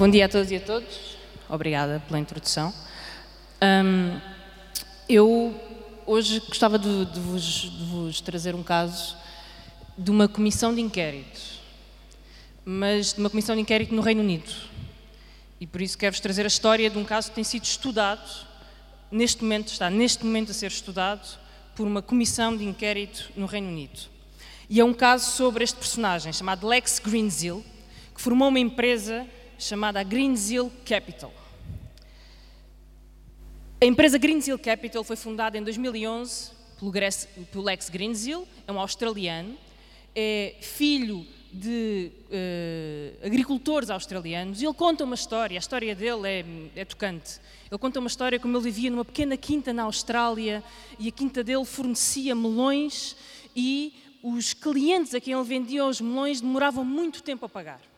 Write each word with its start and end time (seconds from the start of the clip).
Bom 0.00 0.08
dia 0.08 0.24
a 0.24 0.28
todos 0.30 0.50
e 0.50 0.56
a 0.56 0.60
todos. 0.60 1.18
Obrigada 1.46 2.02
pela 2.08 2.18
introdução. 2.18 2.72
Um, 3.62 4.18
eu 5.06 5.54
hoje 6.06 6.40
gostava 6.40 6.78
de, 6.78 7.04
de, 7.04 7.20
vos, 7.20 7.42
de, 7.42 7.84
vos, 7.84 8.18
trazer 8.22 8.54
um 8.54 8.62
caso 8.62 9.14
de 9.98 10.10
uma 10.10 10.26
comissão 10.26 10.74
de 10.74 10.80
inquérito, 10.80 11.38
mas 12.64 13.12
de 13.12 13.20
uma 13.20 13.28
comissão 13.28 13.54
de 13.54 13.60
inquérito 13.60 13.94
no 13.94 14.00
Reino 14.00 14.22
Unido. 14.22 14.50
E 15.60 15.66
por 15.66 15.82
isso 15.82 15.98
quero-vos 15.98 16.20
trazer 16.20 16.44
a 16.44 16.48
história 16.48 16.88
de 16.88 16.96
um 16.96 17.04
caso 17.04 17.28
que 17.28 17.34
tem 17.34 17.44
sido 17.44 17.64
estudado, 17.64 18.46
neste 19.10 19.42
momento, 19.42 19.68
está 19.68 19.90
neste 19.90 20.24
momento 20.24 20.50
a 20.50 20.54
ser 20.54 20.68
estudado 20.68 21.38
por 21.76 21.86
uma 21.86 22.00
comissão 22.00 22.56
de 22.56 22.64
inquérito 22.64 23.30
no 23.36 23.44
Reino 23.44 23.68
Unido. 23.68 24.00
E 24.70 24.80
é 24.80 24.84
um 24.84 24.94
caso 24.94 25.30
sobre 25.32 25.62
este 25.62 25.76
personagem 25.76 26.32
chamado 26.32 26.66
Lex 26.66 27.02
Greensill, 27.04 27.62
que 28.14 28.22
formou 28.22 28.48
uma 28.48 28.58
empresa 28.58 29.26
chamada 29.60 30.02
Greensill 30.02 30.72
Capital. 30.84 31.32
A 33.80 33.86
empresa 33.86 34.18
Greensill 34.18 34.58
Capital 34.58 35.04
foi 35.04 35.16
fundada 35.16 35.56
em 35.56 35.62
2011 35.62 36.50
pelo 37.52 37.64
Lex 37.64 37.90
Greensill, 37.90 38.48
é 38.66 38.72
um 38.72 38.80
australiano, 38.80 39.54
é 40.14 40.56
filho 40.60 41.26
de 41.52 42.10
uh, 42.26 43.26
agricultores 43.26 43.90
australianos 43.90 44.62
e 44.62 44.64
ele 44.64 44.74
conta 44.74 45.04
uma 45.04 45.14
história, 45.14 45.58
a 45.58 45.60
história 45.60 45.94
dele 45.94 46.26
é, 46.26 46.44
é, 46.80 46.84
tocante. 46.84 47.38
Ele 47.70 47.78
conta 47.78 47.98
uma 47.98 48.06
história 48.06 48.38
como 48.38 48.56
ele 48.56 48.64
vivia 48.64 48.90
numa 48.90 49.04
pequena 49.04 49.36
quinta 49.36 49.72
na 49.72 49.82
Austrália 49.82 50.62
e 50.98 51.08
a 51.08 51.12
quinta 51.12 51.44
dele 51.44 51.64
fornecia 51.64 52.34
melões 52.34 53.16
e 53.54 53.92
os 54.22 54.54
clientes 54.54 55.14
a 55.14 55.20
quem 55.20 55.34
ele 55.34 55.44
vendia 55.44 55.84
os 55.84 56.00
melões 56.00 56.40
demoravam 56.40 56.84
muito 56.84 57.22
tempo 57.22 57.44
a 57.44 57.48
pagar. 57.48 57.89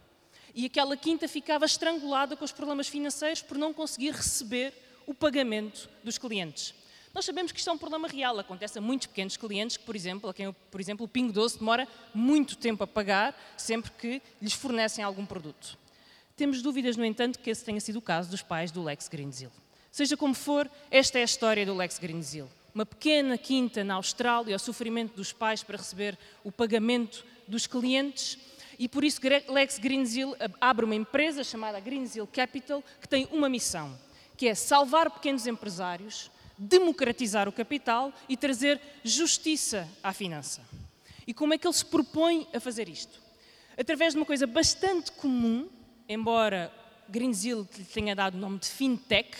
E 0.54 0.66
aquela 0.66 0.96
quinta 0.96 1.26
ficava 1.26 1.64
estrangulada 1.64 2.36
com 2.36 2.44
os 2.44 2.52
problemas 2.52 2.88
financeiros 2.88 3.42
por 3.42 3.56
não 3.56 3.72
conseguir 3.72 4.10
receber 4.10 4.72
o 5.06 5.14
pagamento 5.14 5.88
dos 6.04 6.18
clientes. 6.18 6.74
Nós 7.14 7.26
sabemos 7.26 7.52
que 7.52 7.58
isto 7.58 7.68
é 7.68 7.72
um 7.72 7.78
problema 7.78 8.08
real, 8.08 8.38
acontece 8.38 8.78
a 8.78 8.80
muitos 8.80 9.06
pequenos 9.06 9.36
clientes 9.36 9.76
que, 9.76 9.84
por 9.84 9.94
exemplo, 9.94 10.30
a 10.30 10.34
quem, 10.34 10.50
por 10.70 10.80
exemplo, 10.80 11.04
o 11.04 11.08
Pingo 11.08 11.32
Doce 11.32 11.58
demora 11.58 11.86
muito 12.14 12.56
tempo 12.56 12.82
a 12.84 12.86
pagar 12.86 13.38
sempre 13.56 13.90
que 13.90 14.22
lhes 14.40 14.54
fornecem 14.54 15.04
algum 15.04 15.26
produto. 15.26 15.78
Temos 16.36 16.62
dúvidas, 16.62 16.96
no 16.96 17.04
entanto, 17.04 17.38
que 17.38 17.50
esse 17.50 17.64
tenha 17.64 17.80
sido 17.80 17.96
o 17.98 18.02
caso 18.02 18.30
dos 18.30 18.40
pais 18.40 18.70
do 18.70 18.82
Lex 18.82 19.08
Greensill. 19.08 19.50
Seja 19.90 20.16
como 20.16 20.34
for, 20.34 20.70
esta 20.90 21.18
é 21.18 21.22
a 21.22 21.26
história 21.26 21.66
do 21.66 21.74
Lex 21.74 21.98
Greensill. 21.98 22.48
Uma 22.74 22.86
pequena 22.86 23.36
quinta 23.36 23.84
na 23.84 23.94
Austrália, 23.94 24.56
o 24.56 24.58
sofrimento 24.58 25.14
dos 25.14 25.32
pais 25.34 25.62
para 25.62 25.76
receber 25.76 26.18
o 26.42 26.50
pagamento 26.50 27.26
dos 27.46 27.66
clientes, 27.66 28.38
e 28.82 28.88
por 28.88 29.04
isso 29.04 29.20
Lex 29.48 29.78
Greensill 29.78 30.34
abre 30.60 30.84
uma 30.84 30.96
empresa 30.96 31.44
chamada 31.44 31.78
Greensill 31.78 32.26
Capital 32.26 32.82
que 33.00 33.06
tem 33.06 33.28
uma 33.30 33.48
missão, 33.48 33.96
que 34.36 34.48
é 34.48 34.56
salvar 34.56 35.08
pequenos 35.08 35.46
empresários, 35.46 36.32
democratizar 36.58 37.48
o 37.48 37.52
capital 37.52 38.12
e 38.28 38.36
trazer 38.36 38.80
justiça 39.04 39.88
à 40.02 40.12
finança. 40.12 40.62
E 41.24 41.32
como 41.32 41.54
é 41.54 41.58
que 41.58 41.64
ele 41.64 41.74
se 41.74 41.84
propõe 41.84 42.48
a 42.52 42.58
fazer 42.58 42.88
isto? 42.88 43.20
Através 43.78 44.14
de 44.14 44.18
uma 44.18 44.26
coisa 44.26 44.48
bastante 44.48 45.12
comum, 45.12 45.68
embora 46.08 46.72
Greensill 47.08 47.68
lhe 47.78 47.84
tenha 47.84 48.16
dado 48.16 48.34
o 48.34 48.38
nome 48.38 48.58
de 48.58 48.66
fintech, 48.66 49.30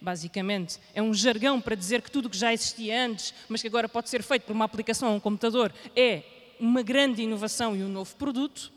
basicamente, 0.00 0.78
é 0.94 1.02
um 1.02 1.12
jargão 1.12 1.60
para 1.60 1.74
dizer 1.74 2.00
que 2.00 2.10
tudo 2.10 2.28
o 2.28 2.30
que 2.30 2.38
já 2.38 2.50
existia 2.50 3.04
antes, 3.04 3.34
mas 3.46 3.60
que 3.60 3.68
agora 3.68 3.90
pode 3.90 4.08
ser 4.08 4.22
feito 4.22 4.44
por 4.44 4.54
uma 4.54 4.64
aplicação 4.64 5.10
ou 5.10 5.16
um 5.16 5.20
computador, 5.20 5.70
é 5.94 6.22
uma 6.58 6.80
grande 6.80 7.20
inovação 7.20 7.76
e 7.76 7.82
um 7.82 7.88
novo 7.88 8.16
produto 8.16 8.74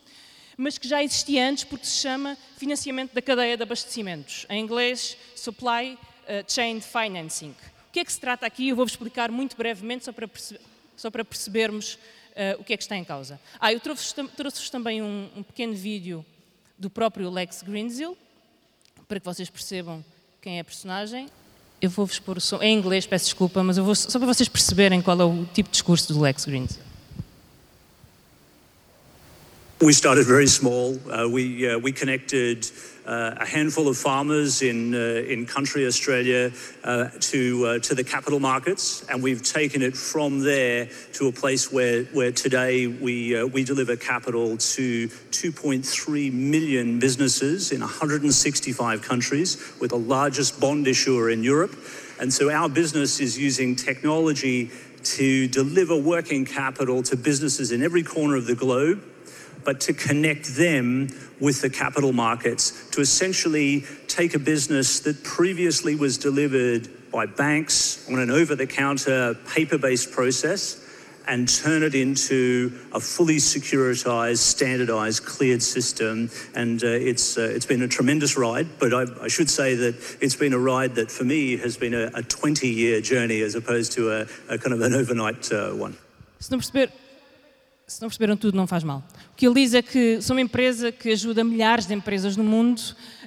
mas 0.60 0.78
que 0.78 0.90
já 0.90 1.02
existia 1.02 1.48
antes 1.50 1.64
porque 1.64 1.86
se 1.86 2.02
chama 2.02 2.38
financiamento 2.58 3.14
da 3.14 3.22
cadeia 3.22 3.56
de 3.56 3.64
abastecimentos. 3.64 4.46
Em 4.50 4.62
inglês, 4.62 5.16
Supply 5.34 5.94
uh, 5.94 5.98
Chain 6.46 6.82
Financing. 6.82 7.52
O 7.88 7.92
que 7.94 8.02
é 8.02 8.04
que 8.06 8.12
se 8.12 8.20
trata 8.20 8.46
aqui? 8.46 8.68
Eu 8.68 8.76
vou-vos 8.76 8.92
explicar 8.92 9.32
muito 9.32 9.56
brevemente, 9.56 10.04
só 10.04 10.12
para, 10.12 10.28
perce 10.28 10.60
só 10.98 11.10
para 11.10 11.24
percebermos 11.24 11.94
uh, 11.94 12.60
o 12.60 12.66
que 12.66 12.74
é 12.74 12.78
que 12.78 12.84
está 12.84 12.98
em 12.98 13.06
causa. 13.06 13.40
Ah, 13.58 13.72
eu 13.72 13.80
trouxe-vos 13.80 14.32
trouxe 14.36 14.70
também 14.70 15.02
um, 15.02 15.30
um, 15.34 15.44
pequeno 15.44 15.74
vídeo 15.74 16.26
do 16.78 16.90
próprio 16.90 17.30
Lex 17.30 17.64
Greensill, 17.64 18.18
para 19.08 19.18
que 19.18 19.26
vocês 19.26 19.50
percebam 19.50 20.04
quem 20.42 20.58
é 20.58 20.60
a 20.60 20.66
personagem. 20.66 21.30
Eu 21.82 21.90
vou-vos 21.90 22.20
pôr 22.20 22.38
o 22.38 22.42
som, 22.42 22.62
em 22.62 22.78
inglês, 22.78 23.08
peço 23.08 23.24
desculpa, 23.24 23.64
mas 23.64 23.78
eu 23.78 23.86
vou, 23.86 23.96
só 23.96 24.20
para 24.20 24.28
vocês 24.28 24.50
perceberem 24.50 25.02
qual 25.02 25.22
é 25.22 25.24
o 25.24 25.46
tipo 25.54 25.70
de 25.70 25.72
discurso 25.72 26.14
do 26.14 26.20
Lex 26.20 26.44
Greensill. 26.44 26.89
We 29.82 29.94
started 29.94 30.26
very 30.26 30.48
small. 30.48 31.00
Uh, 31.10 31.30
we, 31.30 31.70
uh, 31.70 31.80
we 31.80 31.94
connected 31.94 32.70
uh, 33.06 33.36
a 33.38 33.46
handful 33.46 33.88
of 33.88 33.96
farmers 33.98 34.62
in, 34.62 34.94
uh, 34.94 34.98
in 34.98 35.46
country 35.46 35.88
Australia 35.88 36.52
uh, 36.84 37.08
to, 37.22 37.66
uh, 37.66 37.80
to 37.80 37.96
the 37.96 38.04
capital 38.04 38.42
markets, 38.42 39.06
and 39.08 39.24
we've 39.24 39.42
taken 39.42 39.82
it 39.82 39.96
from 39.96 40.42
there 40.42 40.90
to 41.14 41.30
a 41.30 41.32
place 41.32 41.72
where, 41.72 42.04
where 42.12 42.34
today 42.34 42.88
we, 42.88 43.42
we 43.46 43.64
deliver 43.64 43.96
capital 43.96 44.58
to 44.58 45.08
2.3 45.08 46.34
million 46.34 47.00
businesses 47.00 47.72
in 47.72 47.80
165 47.80 49.02
countries. 49.02 49.76
We're 49.80 49.88
the 49.88 49.96
largest 49.96 50.60
bond 50.60 50.88
issuer 50.88 51.30
in 51.30 51.42
Europe. 51.42 51.74
And 52.20 52.34
so 52.34 52.52
our 52.52 52.68
business 52.68 53.22
is 53.22 53.38
using 53.38 53.78
technology 53.78 54.72
to 55.04 55.48
deliver 55.48 55.96
working 55.96 56.44
capital 56.44 57.02
to 57.04 57.16
businesses 57.16 57.72
in 57.72 57.82
every 57.82 58.04
corner 58.04 58.36
of 58.36 58.46
the 58.46 58.56
globe 58.56 59.02
but 59.64 59.82
to 59.82 59.94
connect 59.94 60.56
them 60.56 61.10
with 61.40 61.62
the 61.62 61.70
capital 61.70 62.14
markets 62.14 62.90
to 62.92 63.02
essentially 63.02 63.84
take 64.08 64.34
a 64.34 64.40
business 64.40 65.00
that 65.02 65.24
previously 65.24 65.96
was 65.96 66.18
delivered 66.18 66.90
by 67.12 67.26
banks 67.26 68.08
on 68.10 68.20
an 68.20 68.30
over 68.30 68.56
the 68.56 68.68
counter 68.68 69.36
paper 69.54 69.78
based 69.78 70.12
process 70.12 70.86
and 71.30 71.48
turn 71.48 71.84
it 71.84 71.94
into 71.94 72.74
a 72.92 73.00
fully 73.00 73.36
securitized, 73.36 74.40
standardized, 74.40 75.26
cleared 75.26 75.62
system. 75.62 76.30
And 76.56 76.84
uh, 76.84 76.88
it's, 76.88 77.38
uh, 77.38 77.42
it's 77.42 77.68
been 77.68 77.84
a 77.84 77.88
tremendous 77.88 78.36
ride, 78.36 78.68
but 78.80 78.94
I, 78.94 79.06
I, 79.22 79.28
should 79.28 79.50
say 79.50 79.76
that 79.76 80.18
it's 80.22 80.36
been 80.36 80.54
a 80.54 80.58
ride 80.58 80.96
that 80.96 81.12
for 81.12 81.24
me 81.24 81.56
has 81.58 81.78
been 81.78 81.94
a, 81.94 82.10
a 82.16 82.24
20 82.24 82.68
year 82.68 83.00
journey 83.00 83.42
as 83.42 83.54
opposed 83.54 83.92
to 83.94 84.12
a, 84.12 84.22
a 84.50 84.58
kind 84.58 84.74
of 84.74 84.82
an 84.82 84.94
overnight 84.94 85.52
uh, 85.52 85.70
one. 85.70 85.96
Se 87.90 88.00
não 88.04 88.08
perceberam 88.08 88.38
tudo, 88.38 88.56
não 88.56 88.68
faz 88.68 88.84
mal. 88.84 89.04
O 89.32 89.36
que 89.36 89.48
ele 89.48 89.56
diz 89.56 89.74
é 89.74 89.82
que 89.82 90.22
são 90.22 90.36
uma 90.36 90.42
empresa 90.42 90.92
que 90.92 91.10
ajuda 91.10 91.44
milhares 91.44 91.88
de 91.88 91.94
empresas 91.96 92.38
no 92.38 92.44
mundo 92.44 92.80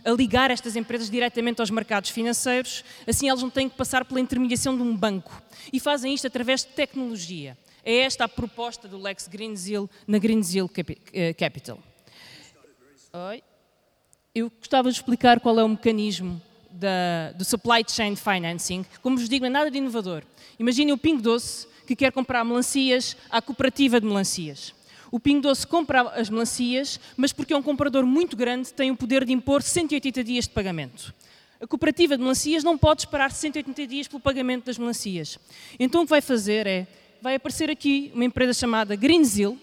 a 0.04 0.10
ligar 0.12 0.52
estas 0.52 0.76
empresas 0.76 1.10
diretamente 1.10 1.60
aos 1.60 1.68
mercados 1.68 2.10
financeiros, 2.10 2.84
assim 3.04 3.28
elas 3.28 3.42
não 3.42 3.50
têm 3.50 3.68
que 3.68 3.76
passar 3.76 4.04
pela 4.04 4.20
intermediação 4.20 4.76
de 4.76 4.82
um 4.82 4.96
banco. 4.96 5.42
E 5.72 5.80
fazem 5.80 6.14
isto 6.14 6.28
através 6.28 6.60
de 6.60 6.68
tecnologia. 6.68 7.58
É 7.84 7.98
esta 7.98 8.24
a 8.24 8.28
proposta 8.28 8.86
do 8.86 8.98
Lex 8.98 9.26
Greensill 9.26 9.90
na 10.06 10.18
Greensill 10.18 10.70
eh, 11.12 11.34
Capital. 11.34 11.80
Oi. 13.12 13.42
Eu 14.32 14.48
gostava 14.48 14.90
de 14.90 14.96
explicar 14.96 15.40
qual 15.40 15.58
é 15.58 15.64
o 15.64 15.68
mecanismo 15.68 16.40
da, 16.70 17.32
do 17.32 17.44
supply 17.44 17.84
chain 17.86 18.14
financing. 18.14 18.86
Como 19.02 19.16
vos 19.16 19.28
digo, 19.28 19.42
não 19.42 19.50
é 19.50 19.52
nada 19.52 19.70
de 19.72 19.78
inovador. 19.78 20.22
Imaginem 20.56 20.94
o 20.94 20.98
Ping 20.98 21.18
Doce 21.18 21.66
que 21.94 22.04
quer 22.04 22.12
comprar 22.12 22.42
melancias 22.44 23.16
à 23.30 23.42
cooperativa 23.42 24.00
de 24.00 24.06
melancias. 24.06 24.74
O 25.10 25.20
Pingo 25.20 25.42
Doce 25.42 25.66
compra 25.66 26.02
as 26.02 26.30
melancias, 26.30 26.98
mas 27.18 27.32
porque 27.32 27.52
é 27.52 27.56
um 27.56 27.62
comprador 27.62 28.06
muito 28.06 28.34
grande, 28.34 28.72
tem 28.72 28.90
o 28.90 28.96
poder 28.96 29.26
de 29.26 29.32
impor 29.32 29.62
180 29.62 30.24
dias 30.24 30.44
de 30.46 30.50
pagamento. 30.50 31.14
A 31.60 31.66
cooperativa 31.66 32.16
de 32.16 32.22
melancias 32.22 32.64
não 32.64 32.78
pode 32.78 33.02
esperar 33.02 33.30
180 33.30 33.86
dias 33.86 34.08
pelo 34.08 34.20
pagamento 34.20 34.64
das 34.64 34.78
melancias. 34.78 35.38
Então 35.78 36.00
o 36.00 36.04
que 36.04 36.10
vai 36.10 36.22
fazer 36.22 36.66
é, 36.66 36.86
vai 37.20 37.34
aparecer 37.34 37.70
aqui 37.70 38.10
uma 38.14 38.24
empresa 38.24 38.54
chamada 38.54 38.96
Greensill. 38.96 39.58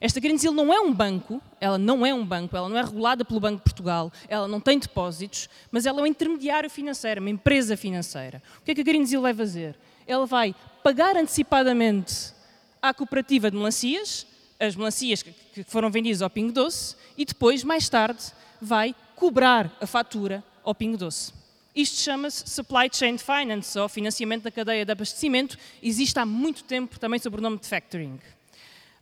Esta 0.00 0.20
Greensill 0.20 0.52
não 0.52 0.70
é 0.70 0.78
um 0.80 0.92
banco, 0.92 1.40
ela 1.58 1.78
não 1.78 2.04
é 2.04 2.12
um 2.12 2.26
banco, 2.26 2.54
ela 2.54 2.68
não 2.68 2.76
é 2.76 2.82
regulada 2.82 3.24
pelo 3.24 3.40
Banco 3.40 3.56
de 3.56 3.62
Portugal, 3.62 4.12
ela 4.28 4.46
não 4.46 4.60
tem 4.60 4.78
depósitos, 4.78 5.48
mas 5.72 5.86
ela 5.86 6.00
é 6.00 6.02
um 6.02 6.06
intermediário 6.06 6.68
financeiro, 6.68 7.22
uma 7.22 7.30
empresa 7.30 7.74
financeira. 7.74 8.42
O 8.60 8.64
que 8.64 8.72
é 8.72 8.74
que 8.74 8.82
a 8.82 8.84
Greensill 8.84 9.22
vai 9.22 9.32
fazer? 9.32 9.74
Ela 10.06 10.26
vai 10.26 10.54
pagar 10.82 11.16
antecipadamente 11.16 12.32
à 12.80 12.92
cooperativa 12.92 13.50
de 13.50 13.56
melancias, 13.56 14.26
as 14.60 14.76
melancias 14.76 15.22
que 15.22 15.64
foram 15.64 15.90
vendidas 15.90 16.22
ao 16.22 16.30
Pingo 16.30 16.52
Doce, 16.52 16.96
e 17.16 17.24
depois, 17.24 17.64
mais 17.64 17.88
tarde, 17.88 18.22
vai 18.60 18.94
cobrar 19.16 19.70
a 19.80 19.86
fatura 19.86 20.44
ao 20.62 20.74
Pingo 20.74 20.96
Doce. 20.96 21.32
Isto 21.74 22.00
chama-se 22.02 22.48
Supply 22.48 22.88
Chain 22.92 23.18
Finance, 23.18 23.78
ou 23.78 23.88
financiamento 23.88 24.44
da 24.44 24.50
cadeia 24.50 24.84
de 24.84 24.92
abastecimento. 24.92 25.58
Existe 25.82 26.18
há 26.18 26.26
muito 26.26 26.62
tempo 26.64 27.00
também 27.00 27.18
sob 27.18 27.36
o 27.36 27.40
nome 27.40 27.58
de 27.58 27.66
factoring. 27.66 28.20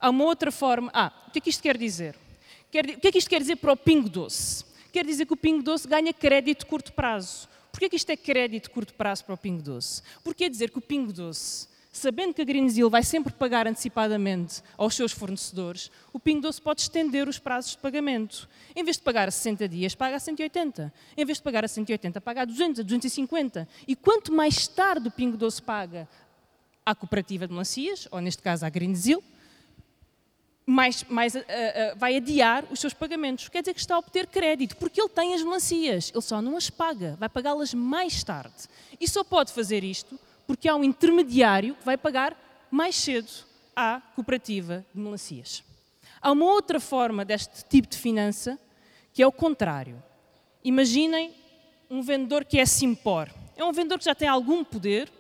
Há 0.00 0.08
uma 0.08 0.24
outra 0.24 0.50
forma. 0.50 0.90
Ah, 0.94 1.12
o 1.28 1.30
que 1.30 1.38
é 1.38 1.42
que 1.42 1.50
isto 1.50 1.62
quer 1.62 1.76
dizer? 1.76 2.16
O 2.16 2.70
que 2.70 2.78
é 2.78 3.12
que 3.12 3.18
isto 3.18 3.28
quer 3.28 3.40
dizer 3.40 3.56
para 3.56 3.72
o 3.72 3.76
Pingo 3.76 4.08
Doce? 4.08 4.64
Quer 4.90 5.04
dizer 5.04 5.26
que 5.26 5.32
o 5.34 5.36
Pingo 5.36 5.62
Doce 5.62 5.86
ganha 5.86 6.12
crédito 6.12 6.60
de 6.60 6.66
curto 6.66 6.92
prazo. 6.92 7.46
Porquê 7.82 7.90
que 7.90 7.96
isto 7.96 8.10
é 8.10 8.16
crédito 8.16 8.68
de 8.68 8.70
curto 8.70 8.94
prazo 8.94 9.24
para 9.24 9.34
o 9.34 9.36
Pingo 9.36 9.60
Doce? 9.60 10.02
Porque 10.22 10.44
quer 10.44 10.50
dizer 10.50 10.70
que 10.70 10.78
o 10.78 10.80
Pingo 10.80 11.12
Doce 11.12 11.66
sabendo 11.90 12.32
que 12.32 12.40
a 12.40 12.44
Greensill 12.44 12.88
vai 12.88 13.02
sempre 13.02 13.32
pagar 13.32 13.66
antecipadamente 13.66 14.62
aos 14.78 14.94
seus 14.94 15.10
fornecedores, 15.10 15.90
o 16.12 16.20
Pingo 16.20 16.42
Doce 16.42 16.62
pode 16.62 16.80
estender 16.80 17.26
os 17.26 17.40
prazos 17.40 17.72
de 17.72 17.78
pagamento. 17.78 18.48
Em 18.76 18.84
vez 18.84 18.98
de 18.98 19.02
pagar 19.02 19.26
a 19.26 19.32
60 19.32 19.66
dias, 19.68 19.96
paga 19.96 20.14
a 20.14 20.20
180. 20.20 20.94
Em 21.16 21.24
vez 21.24 21.38
de 21.38 21.42
pagar 21.42 21.64
a 21.64 21.68
180, 21.68 22.20
paga 22.20 22.42
a 22.42 22.44
200, 22.44 22.78
a 22.78 22.82
250. 22.84 23.68
E 23.88 23.96
quanto 23.96 24.32
mais 24.32 24.68
tarde 24.68 25.08
o 25.08 25.10
Pingo 25.10 25.36
Doce 25.36 25.60
paga 25.60 26.08
à 26.86 26.94
cooperativa 26.94 27.48
de 27.48 27.52
melancias, 27.52 28.06
ou 28.12 28.20
neste 28.20 28.44
caso 28.44 28.64
à 28.64 28.70
Greensill, 28.70 29.24
mais, 30.66 31.04
mais 31.04 31.34
uh, 31.34 31.38
uh, 31.38 31.96
vai 31.96 32.16
adiar 32.16 32.64
os 32.70 32.80
seus 32.80 32.94
pagamentos. 32.94 33.48
Quer 33.48 33.62
dizer 33.62 33.74
que 33.74 33.80
está 33.80 33.96
a 33.96 33.98
obter 33.98 34.26
crédito, 34.26 34.76
porque 34.76 35.00
ele 35.00 35.08
tem 35.08 35.34
as 35.34 35.42
melancias, 35.42 36.10
ele 36.12 36.22
só 36.22 36.40
não 36.40 36.56
as 36.56 36.70
paga, 36.70 37.16
vai 37.18 37.28
pagá-las 37.28 37.74
mais 37.74 38.22
tarde. 38.22 38.68
E 39.00 39.08
só 39.08 39.24
pode 39.24 39.52
fazer 39.52 39.82
isto 39.82 40.18
porque 40.46 40.68
há 40.68 40.76
um 40.76 40.84
intermediário 40.84 41.74
que 41.74 41.84
vai 41.84 41.96
pagar 41.96 42.36
mais 42.70 42.96
cedo 42.96 43.30
à 43.74 44.00
cooperativa 44.14 44.84
de 44.94 45.00
melancias. 45.00 45.62
Há 46.20 46.30
uma 46.30 46.44
outra 46.44 46.78
forma 46.78 47.24
deste 47.24 47.64
tipo 47.64 47.88
de 47.88 47.98
finança 47.98 48.58
que 49.12 49.22
é 49.22 49.26
o 49.26 49.32
contrário. 49.32 50.02
Imaginem 50.64 51.34
um 51.90 52.00
vendedor 52.00 52.44
que 52.44 52.58
é 52.58 52.64
Simpor. 52.64 53.28
É 53.56 53.64
um 53.64 53.72
vendedor 53.72 53.98
que 53.98 54.04
já 54.04 54.14
tem 54.14 54.28
algum 54.28 54.64
poder, 54.64 55.12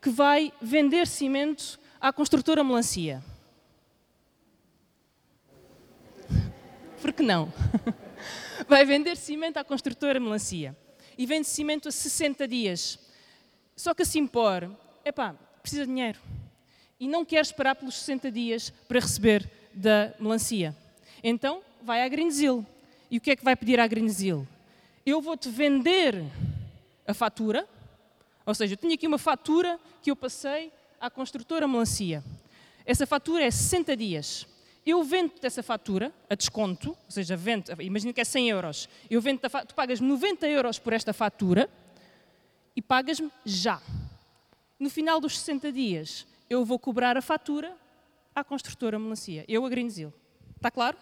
que 0.00 0.08
vai 0.08 0.52
vender 0.62 1.06
cimento 1.06 1.78
à 2.00 2.12
construtora 2.12 2.64
melancia. 2.64 3.22
Por 7.04 7.12
que 7.12 7.22
não? 7.22 7.52
Vai 8.66 8.86
vender 8.86 9.18
cimento 9.18 9.58
à 9.58 9.62
construtora 9.62 10.18
melancia. 10.18 10.74
E 11.18 11.26
vende 11.26 11.46
cimento 11.46 11.86
a 11.86 11.92
60 11.92 12.48
dias. 12.48 12.98
Só 13.76 13.92
que 13.92 14.00
a 14.00 14.06
Simpor, 14.06 14.70
epá, 15.04 15.34
precisa 15.60 15.82
de 15.82 15.88
dinheiro. 15.88 16.18
E 16.98 17.06
não 17.06 17.22
quer 17.22 17.42
esperar 17.42 17.74
pelos 17.74 17.96
60 17.96 18.32
dias 18.32 18.70
para 18.88 19.00
receber 19.00 19.50
da 19.74 20.14
melancia. 20.18 20.74
Então 21.22 21.60
vai 21.82 22.02
à 22.02 22.08
Greensill. 22.08 22.64
E 23.10 23.18
o 23.18 23.20
que 23.20 23.32
é 23.32 23.36
que 23.36 23.44
vai 23.44 23.54
pedir 23.54 23.78
à 23.78 23.86
Greensill? 23.86 24.48
Eu 25.04 25.20
vou-te 25.20 25.50
vender 25.50 26.24
a 27.06 27.12
fatura, 27.12 27.68
ou 28.46 28.54
seja, 28.54 28.72
eu 28.72 28.78
tenho 28.78 28.94
aqui 28.94 29.06
uma 29.06 29.18
fatura 29.18 29.78
que 30.00 30.10
eu 30.10 30.16
passei 30.16 30.72
à 30.98 31.10
construtora 31.10 31.68
melancia. 31.68 32.24
Essa 32.86 33.06
fatura 33.06 33.44
é 33.44 33.50
60 33.50 33.94
dias. 33.94 34.46
Eu 34.86 35.02
vendo 35.02 35.32
essa 35.42 35.62
fatura 35.62 36.12
a 36.28 36.34
desconto, 36.34 36.90
ou 36.90 37.10
seja, 37.10 37.36
vendo, 37.36 37.70
imagina 37.80 38.12
que 38.12 38.20
é 38.20 38.24
100 38.24 38.50
euros. 38.50 38.88
Eu 39.08 39.20
vendo 39.20 39.40
tu 39.66 39.74
pagas 39.74 39.98
90 39.98 40.46
euros 40.46 40.78
por 40.78 40.92
esta 40.92 41.12
fatura 41.12 41.70
e 42.76 42.82
pagas-me 42.82 43.30
já. 43.44 43.80
No 44.78 44.90
final 44.90 45.20
dos 45.20 45.38
60 45.38 45.72
dias, 45.72 46.26
eu 46.50 46.64
vou 46.64 46.78
cobrar 46.78 47.16
a 47.16 47.22
fatura 47.22 47.74
à 48.34 48.44
construtora 48.44 48.98
melancia, 48.98 49.44
eu 49.48 49.64
a 49.64 49.68
Greensill. 49.68 50.12
Está 50.56 50.70
claro? 50.70 50.98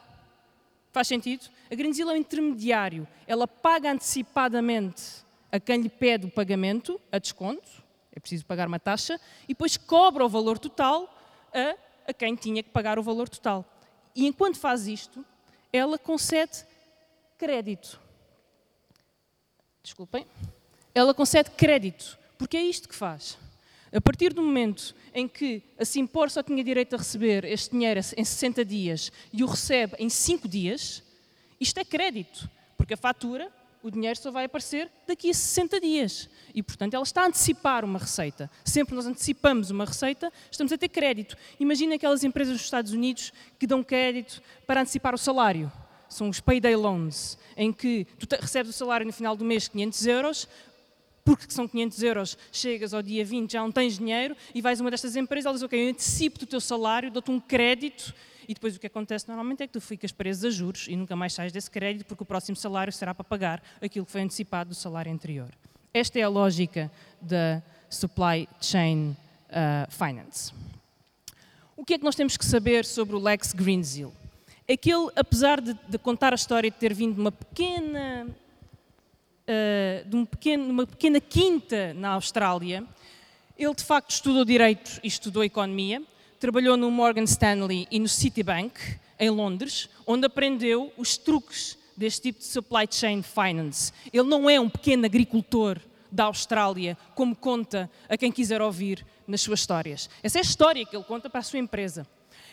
Faz 0.93 1.09
sentido? 1.09 1.49
A 1.71 1.75
Greensill 1.75 2.11
é 2.11 2.13
um 2.13 2.17
intermediário. 2.17 3.09
Ela 3.27 3.49
paga 3.49 3.91
antecipadamente 3.91 5.25
a 5.51 5.59
quem 5.59 5.81
lhe 5.81 5.89
pede 5.89 6.27
o 6.27 6.31
pagamento, 6.31 7.01
a 7.11 7.19
desconto, 7.19 7.83
é 8.15 8.21
preciso 8.21 8.45
pagar 8.47 8.69
uma 8.69 8.79
taxa, 8.79 9.19
e 9.45 9.49
depois 9.49 9.77
cobra 9.77 10.25
o 10.25 10.29
valor 10.29 10.59
total 10.59 11.13
a, 11.53 11.77
a 12.07 12.13
quem 12.13 12.35
tinha 12.35 12.63
que 12.63 12.71
pagar 12.71 12.99
o 12.99 13.03
valor 13.03 13.29
total. 13.29 13.65
E 14.15 14.27
enquanto 14.27 14.59
faz 14.59 14.87
isto, 14.87 15.25
ela 15.73 15.99
concede 15.99 16.65
crédito. 17.39 18.01
Desculpem. 19.83 20.27
Ela 20.95 21.15
concede 21.15 21.51
crédito, 21.51 22.19
porque 22.37 22.57
é 22.57 22.63
isto 22.63 22.89
que 22.89 22.95
faz. 22.95 23.39
A 23.93 24.01
partir 24.01 24.33
do 24.33 24.43
momento 24.43 24.95
em 25.15 25.29
que 25.29 25.63
a 25.79 25.85
Simpor 25.85 26.31
só 26.31 26.43
tinha 26.43 26.65
direito 26.65 26.95
a 26.95 26.99
receber 26.99 27.45
este 27.45 27.73
dinheiro 27.73 28.01
em 28.17 28.25
60 28.25 28.65
dias 28.65 29.13
e 29.33 29.43
o 29.43 29.47
recebe 29.47 29.97
em 29.99 30.09
5 30.09 30.49
dias, 30.49 31.03
isto 31.61 31.79
é 31.79 31.85
crédito, 31.85 32.49
porque 32.77 32.95
a 32.95 32.97
fatura, 32.97 33.53
o 33.83 33.91
dinheiro 33.91 34.19
só 34.19 34.31
vai 34.31 34.45
aparecer 34.45 34.91
daqui 35.07 35.31
a 35.31 35.35
60 35.35 35.81
dias. 35.81 36.29
E, 36.55 36.63
portanto, 36.63 36.95
ela 36.95 37.03
está 37.03 37.23
a 37.23 37.27
antecipar 37.27 37.85
uma 37.85 37.99
receita. 37.99 38.51
Sempre 38.65 38.95
nós 38.95 39.07
antecipamos 39.07 39.71
uma 39.71 39.85
receita, 39.85 40.33
estamos 40.51 40.73
a 40.73 40.79
ter 40.79 40.89
crédito. 40.89 41.37
Imagina 41.59 41.97
aquelas 41.97 42.23
empresas 42.23 42.55
dos 42.55 42.65
Estados 42.65 42.93
Unidos 42.93 43.33
que 43.59 43.67
dão 43.67 43.83
crédito 43.83 44.41
para 44.67 44.83
antecipar 44.83 45.15
o 45.15 45.19
salário. 45.19 45.71
São 46.09 46.29
os 46.29 46.41
payday 46.41 46.77
loans, 46.77 47.39
em 47.57 47.73
que 47.73 48.07
tu 48.19 48.27
recebes 48.37 48.71
o 48.71 48.73
salário 48.73 49.07
no 49.07 49.13
final 49.13 49.35
do 49.35 49.45
mês, 49.45 49.67
500 49.67 50.07
euros, 50.07 50.49
porque 51.25 51.51
são 51.51 51.67
500 51.67 52.03
euros, 52.03 52.39
chegas 52.51 52.93
ao 52.93 53.01
dia 53.01 53.25
20, 53.25 53.53
já 53.53 53.61
não 53.61 53.73
tens 53.73 53.99
dinheiro, 53.99 54.37
e 54.55 54.61
vais 54.61 54.81
a 54.81 54.85
uma 54.85 54.91
destas 54.91 55.17
empresas, 55.17 55.47
elas 55.47 55.63
ok, 55.63 55.87
eu 55.87 55.91
antecipo 55.91 56.43
o 56.43 56.47
teu 56.47 56.61
salário, 56.61 57.11
dou-te 57.11 57.31
um 57.31 57.41
crédito, 57.41 58.13
e 58.49 58.55
depois 58.55 58.77
o 58.77 58.81
que 58.81 58.87
acontece 58.87 59.29
normalmente 59.29 59.63
é 59.63 59.67
que 59.67 59.73
tu 59.73 59.81
ficas 59.81 60.13
preso 60.13 60.47
a 60.47 60.51
juros 60.51 60.87
e 60.89 60.97
nunca 60.97 61.15
mais 61.17 61.33
sais 61.33 61.53
desse 61.53 61.71
crédito, 61.71 62.07
porque 62.07 62.23
o 62.23 62.27
próximo 62.27 62.57
salário 62.57 62.93
será 62.93 63.15
para 63.15 63.25
pagar 63.25 63.63
aquilo 63.81 64.07
que 64.07 64.13
foi 64.13 64.23
antecipado 64.23 64.71
do 64.71 64.75
salário 64.75 65.13
anterior. 65.13 65.51
Esta 65.93 66.19
é 66.19 66.23
a 66.23 66.29
lógica 66.29 66.91
da 67.21 67.63
supply 67.91 68.49
chain 68.61 69.11
uh, 69.51 69.91
finance. 69.91 70.53
O 71.77 71.85
que 71.85 71.95
é 71.95 71.99
que 71.99 72.05
nós 72.05 72.15
temos 72.15 72.37
que 72.37 72.45
saber 72.45 72.85
sobre 72.85 73.17
o 73.17 73.19
Lex 73.19 73.53
Greensill? 73.53 74.13
É 74.67 74.77
que 74.77 74.93
ele, 74.93 75.11
apesar 75.17 75.61
de, 75.61 75.75
de 75.89 75.99
contar 75.99 76.33
a 76.33 76.37
história 76.37 76.71
de 76.71 76.77
ter 76.77 76.95
vindo 76.95 77.15
de 77.15 77.21
uma 77.21 77.33
pequena 77.33 78.27
uh, 79.43 80.09
de 80.09 80.17
um 80.17 80.25
pequeno, 80.25 80.65
uma 80.71 80.87
pequena 80.87 81.21
quinta 81.21 81.95
na 81.95 82.11
Austrália. 82.11 82.85
Ele, 83.57 83.75
de 83.75 83.85
facto, 83.85 84.11
estudou 84.11 84.45
Direito 84.45 85.01
e 85.03 85.09
estudou 85.09 85.45
Economia. 85.45 86.03
Trabalhou 86.43 86.77
no 86.77 86.91
Morgan 86.91 87.23
Stanley 87.23 87.87
e 87.89 88.01
no 88.01 88.09
Citibank, 88.09 88.75
em 89.17 89.31
Londres, 89.31 89.89
onde 90.05 90.27
aprendeu 90.27 90.93
os 90.97 91.17
truques 91.17 91.79
deste 91.97 92.23
tipo 92.23 92.41
de 92.41 92.47
supply 92.47 92.85
chain 92.91 93.23
finance. 93.23 93.93
Ele 94.13 94.25
não 94.25 94.51
é 94.51 94.59
um 94.59 94.69
pequeno 94.69 95.07
agricultor 95.07 95.79
da 96.11 96.25
Austrália, 96.25 96.99
como 97.15 97.37
conta 97.37 97.89
a 98.09 98.17
quem 98.17 98.33
quiser 98.33 98.61
ouvir 98.61 99.07
nas 99.25 99.41
suas 99.41 99.61
histórias. 99.61 100.11
Essa 100.21 100.39
é 100.39 100.41
a 100.41 100.43
história 100.43 100.85
que 100.85 100.97
ele 100.97 101.05
conta 101.05 101.31
para 101.31 101.39
a 101.39 101.45
sua 101.45 101.61
empresa. 101.61 102.05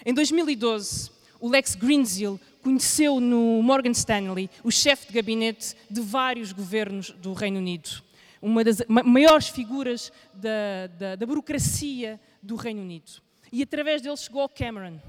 Em 0.05 0.13
2012, 0.13 1.09
o 1.39 1.49
Lex 1.49 1.73
Greensill 1.73 2.39
conheceu 2.61 3.19
no 3.19 3.59
Morgan 3.63 3.89
Stanley 3.89 4.51
o 4.63 4.69
chefe 4.69 5.07
de 5.07 5.13
gabinete 5.13 5.75
de 5.89 6.01
vários 6.01 6.51
governos 6.51 7.09
do 7.09 7.33
Reino 7.33 7.57
Unido, 7.57 8.03
uma 8.39 8.63
das 8.63 8.83
maiores 8.87 9.47
figuras 9.49 10.11
da, 10.31 10.85
da, 10.95 11.15
da 11.15 11.25
burocracia 11.25 12.19
do 12.39 12.55
Reino 12.55 12.83
Unido. 12.83 13.27
E 13.51 13.61
através 13.63 14.01
dele 14.01 14.17
chegou 14.17 14.41
ao 14.41 14.49
Cameron. 14.49 14.99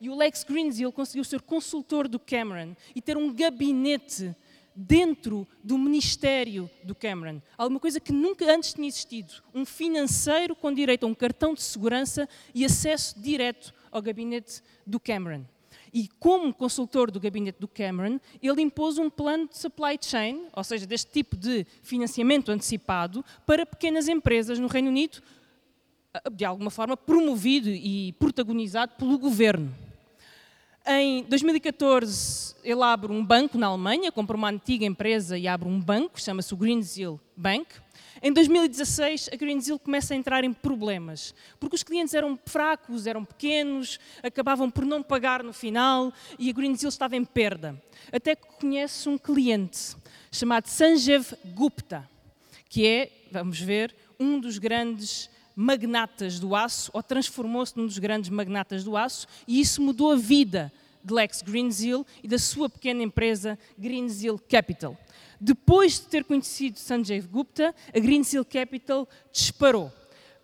E 0.00 0.08
o 0.08 0.14
Lex 0.14 0.44
Greensill 0.44 0.92
conseguiu 0.92 1.24
ser 1.24 1.40
consultor 1.42 2.08
do 2.08 2.18
Cameron 2.18 2.74
e 2.94 3.02
ter 3.02 3.16
um 3.16 3.32
gabinete 3.32 4.34
dentro 4.74 5.46
do 5.62 5.76
ministério 5.76 6.70
do 6.82 6.94
Cameron. 6.94 7.40
Alguma 7.58 7.78
coisa 7.78 8.00
que 8.00 8.12
nunca 8.12 8.50
antes 8.50 8.72
tinha 8.72 8.88
existido. 8.88 9.34
Um 9.54 9.64
financeiro 9.64 10.56
com 10.56 10.72
direito 10.72 11.04
a 11.04 11.06
um 11.06 11.14
cartão 11.14 11.54
de 11.54 11.62
segurança 11.62 12.28
e 12.54 12.64
acesso 12.64 13.20
direto 13.20 13.74
ao 13.90 14.00
gabinete 14.00 14.62
do 14.86 14.98
Cameron. 14.98 15.44
E 15.92 16.08
como 16.20 16.54
consultor 16.54 17.10
do 17.10 17.18
gabinete 17.18 17.58
do 17.58 17.66
Cameron, 17.66 18.20
ele 18.40 18.62
impôs 18.62 18.96
um 18.96 19.10
plano 19.10 19.48
de 19.48 19.58
supply 19.58 19.98
chain, 20.00 20.46
ou 20.54 20.62
seja, 20.62 20.86
deste 20.86 21.10
tipo 21.10 21.36
de 21.36 21.66
financiamento 21.82 22.52
antecipado, 22.52 23.24
para 23.44 23.66
pequenas 23.66 24.08
empresas 24.08 24.58
no 24.58 24.68
Reino 24.68 24.88
Unido, 24.88 25.20
de 26.32 26.44
alguma 26.44 26.70
forma 26.70 26.96
promovido 26.96 27.68
e 27.68 28.12
protagonizado 28.14 28.94
pelo 28.96 29.18
governo. 29.18 29.72
Em 30.86 31.22
2014, 31.24 32.56
ele 32.64 32.82
abre 32.82 33.12
um 33.12 33.24
banco 33.24 33.58
na 33.58 33.66
Alemanha, 33.66 34.10
compra 34.10 34.36
uma 34.36 34.48
antiga 34.48 34.84
empresa 34.84 35.38
e 35.38 35.46
abre 35.46 35.68
um 35.68 35.78
banco, 35.78 36.20
chama-se 36.20 36.52
o 36.52 36.56
Greensill 36.56 37.20
Bank. 37.36 37.68
Em 38.22 38.32
2016, 38.32 39.30
a 39.32 39.36
Greensill 39.36 39.78
começa 39.78 40.14
a 40.14 40.16
entrar 40.16 40.42
em 40.42 40.52
problemas, 40.52 41.34
porque 41.58 41.76
os 41.76 41.82
clientes 41.82 42.12
eram 42.12 42.38
fracos, 42.44 43.06
eram 43.06 43.24
pequenos, 43.24 44.00
acabavam 44.22 44.70
por 44.70 44.84
não 44.84 45.02
pagar 45.02 45.44
no 45.44 45.52
final 45.52 46.12
e 46.38 46.50
a 46.50 46.52
Greensill 46.52 46.88
estava 46.88 47.14
em 47.14 47.24
perda. 47.24 47.80
Até 48.10 48.34
que 48.34 48.46
conhece 48.58 49.08
um 49.08 49.16
cliente 49.16 49.96
chamado 50.32 50.66
Sanjeev 50.66 51.34
Gupta, 51.54 52.08
que 52.68 52.86
é, 52.86 53.10
vamos 53.30 53.60
ver, 53.60 53.94
um 54.18 54.40
dos 54.40 54.58
grandes 54.58 55.30
magnatas 55.60 56.40
do 56.40 56.56
aço, 56.56 56.90
ou 56.94 57.02
transformou-se 57.02 57.76
num 57.76 57.84
dos 57.84 57.98
grandes 57.98 58.30
magnatas 58.30 58.82
do 58.82 58.96
aço, 58.96 59.26
e 59.46 59.60
isso 59.60 59.82
mudou 59.82 60.12
a 60.12 60.16
vida 60.16 60.72
de 61.04 61.12
Lex 61.12 61.42
Greensill 61.42 62.06
e 62.22 62.28
da 62.28 62.38
sua 62.38 62.70
pequena 62.70 63.02
empresa 63.02 63.58
Greensill 63.78 64.38
Capital. 64.38 64.96
Depois 65.38 66.00
de 66.00 66.06
ter 66.06 66.24
conhecido 66.24 66.78
Sanjay 66.78 67.20
Gupta, 67.20 67.74
a 67.94 67.98
Greensill 67.98 68.44
Capital 68.44 69.06
disparou. 69.30 69.92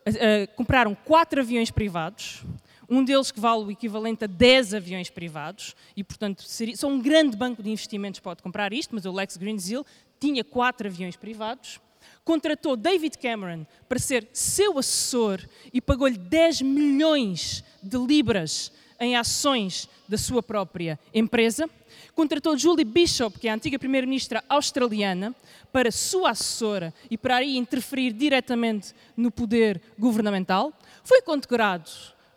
Uh, 0.06 0.54
compraram 0.54 0.94
quatro 0.94 1.40
aviões 1.40 1.70
privados, 1.70 2.44
um 2.88 3.02
deles 3.02 3.32
que 3.32 3.40
vale 3.40 3.64
o 3.64 3.70
equivalente 3.70 4.24
a 4.24 4.26
10 4.26 4.74
aviões 4.74 5.08
privados, 5.08 5.74
e 5.96 6.04
portanto 6.04 6.42
seria, 6.42 6.76
só 6.76 6.88
um 6.88 7.00
grande 7.00 7.36
banco 7.36 7.62
de 7.62 7.70
investimentos 7.70 8.20
pode 8.20 8.42
comprar 8.42 8.72
isto, 8.72 8.94
mas 8.94 9.06
o 9.06 9.12
Lex 9.12 9.38
Greensill 9.38 9.84
tinha 10.20 10.44
quatro 10.44 10.86
aviões 10.86 11.16
privados. 11.16 11.80
Contratou 12.26 12.76
David 12.76 13.18
Cameron 13.18 13.64
para 13.88 14.00
ser 14.00 14.28
seu 14.32 14.80
assessor 14.80 15.40
e 15.72 15.80
pagou-lhe 15.80 16.18
10 16.18 16.60
milhões 16.62 17.62
de 17.80 17.96
libras 17.96 18.72
em 18.98 19.16
ações 19.16 19.88
da 20.08 20.18
sua 20.18 20.42
própria 20.42 20.98
empresa. 21.14 21.70
Contratou 22.16 22.58
Julie 22.58 22.84
Bishop, 22.84 23.38
que 23.38 23.46
é 23.46 23.52
a 23.52 23.54
antiga 23.54 23.78
primeira-ministra 23.78 24.42
australiana, 24.48 25.32
para 25.70 25.92
sua 25.92 26.30
assessora 26.30 26.92
e 27.08 27.16
para 27.16 27.36
aí 27.36 27.56
interferir 27.56 28.12
diretamente 28.12 28.92
no 29.16 29.30
poder 29.30 29.80
governamental. 29.96 30.72
Foi 31.04 31.22
condecorado 31.22 31.88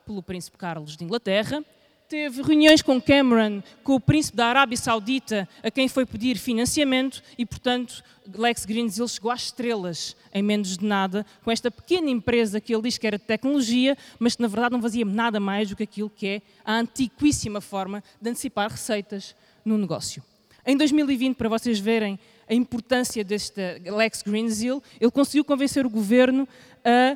pelo 0.05 0.21
príncipe 0.21 0.55
Carlos 0.55 0.95
de 0.95 1.03
Inglaterra 1.03 1.65
teve 2.09 2.41
reuniões 2.41 2.81
com 2.81 2.99
Cameron, 2.99 3.61
com 3.83 3.93
o 3.93 3.99
príncipe 3.99 4.35
da 4.35 4.47
Arábia 4.47 4.75
Saudita, 4.75 5.47
a 5.61 5.69
quem 5.69 5.87
foi 5.87 6.07
pedir 6.07 6.39
financiamento 6.39 7.21
e, 7.37 7.45
portanto, 7.45 8.03
Lex 8.33 8.65
Greensill 8.65 9.07
chegou 9.07 9.29
às 9.29 9.43
estrelas 9.43 10.17
em 10.33 10.41
menos 10.41 10.75
de 10.75 10.83
nada, 10.83 11.23
com 11.43 11.51
esta 11.51 11.69
pequena 11.69 12.09
empresa 12.09 12.59
que 12.59 12.73
ele 12.73 12.81
diz 12.81 12.97
que 12.97 13.05
era 13.05 13.19
de 13.19 13.25
tecnologia, 13.25 13.95
mas 14.17 14.35
que 14.35 14.41
na 14.41 14.47
verdade 14.47 14.73
não 14.73 14.81
fazia 14.81 15.05
nada 15.05 15.39
mais 15.39 15.69
do 15.69 15.75
que 15.75 15.83
aquilo 15.83 16.09
que 16.09 16.27
é 16.27 16.41
a 16.65 16.79
antiquíssima 16.79 17.61
forma 17.61 18.03
de 18.19 18.31
antecipar 18.31 18.71
receitas 18.71 19.35
no 19.63 19.77
negócio. 19.77 20.23
Em 20.65 20.75
2020, 20.75 21.35
para 21.35 21.47
vocês 21.47 21.77
verem 21.77 22.19
a 22.49 22.55
importância 22.55 23.23
deste 23.23 23.61
Lex 23.85 24.23
Greensill, 24.23 24.81
ele 24.99 25.11
conseguiu 25.11 25.45
convencer 25.45 25.85
o 25.85 25.89
governo 25.91 26.47
a 26.83 27.15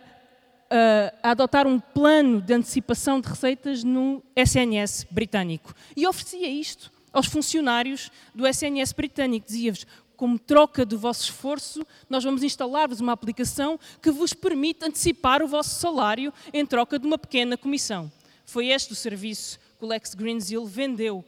a 1.22 1.32
adotar 1.32 1.68
um 1.68 1.80
plano 1.80 2.42
de 2.42 2.54
antecipação 2.54 3.22
de 3.22 3.28
receitas 3.28 3.84
no 3.84 4.24
SNS 4.36 5.06
britânico. 5.12 5.74
E 5.96 6.08
oferecia 6.08 6.48
isto 6.48 6.92
aos 7.12 7.28
funcionários 7.28 8.12
do 8.34 8.48
SNS 8.48 8.92
britânico. 8.94 9.46
Dizia-vos: 9.46 9.86
como 10.18 10.40
troca 10.40 10.84
do 10.86 10.98
vosso 10.98 11.24
esforço, 11.24 11.86
nós 12.10 12.24
vamos 12.24 12.42
instalar-vos 12.44 13.00
uma 13.00 13.12
aplicação 13.12 13.80
que 14.02 14.10
vos 14.10 14.34
permite 14.34 14.84
antecipar 14.84 15.44
o 15.44 15.48
vosso 15.48 15.80
salário 15.80 16.34
em 16.52 16.66
troca 16.66 16.98
de 16.98 17.06
uma 17.06 17.18
pequena 17.18 17.56
comissão. 17.56 18.12
Foi 18.46 18.68
este 18.70 18.94
o 18.94 18.96
serviço 18.96 19.60
que 19.78 19.86
o 19.86 19.88
Lex 19.88 20.16
Greensill 20.16 20.66
vendeu 20.66 21.24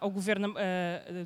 ao 0.00 0.10
governo 0.10 0.54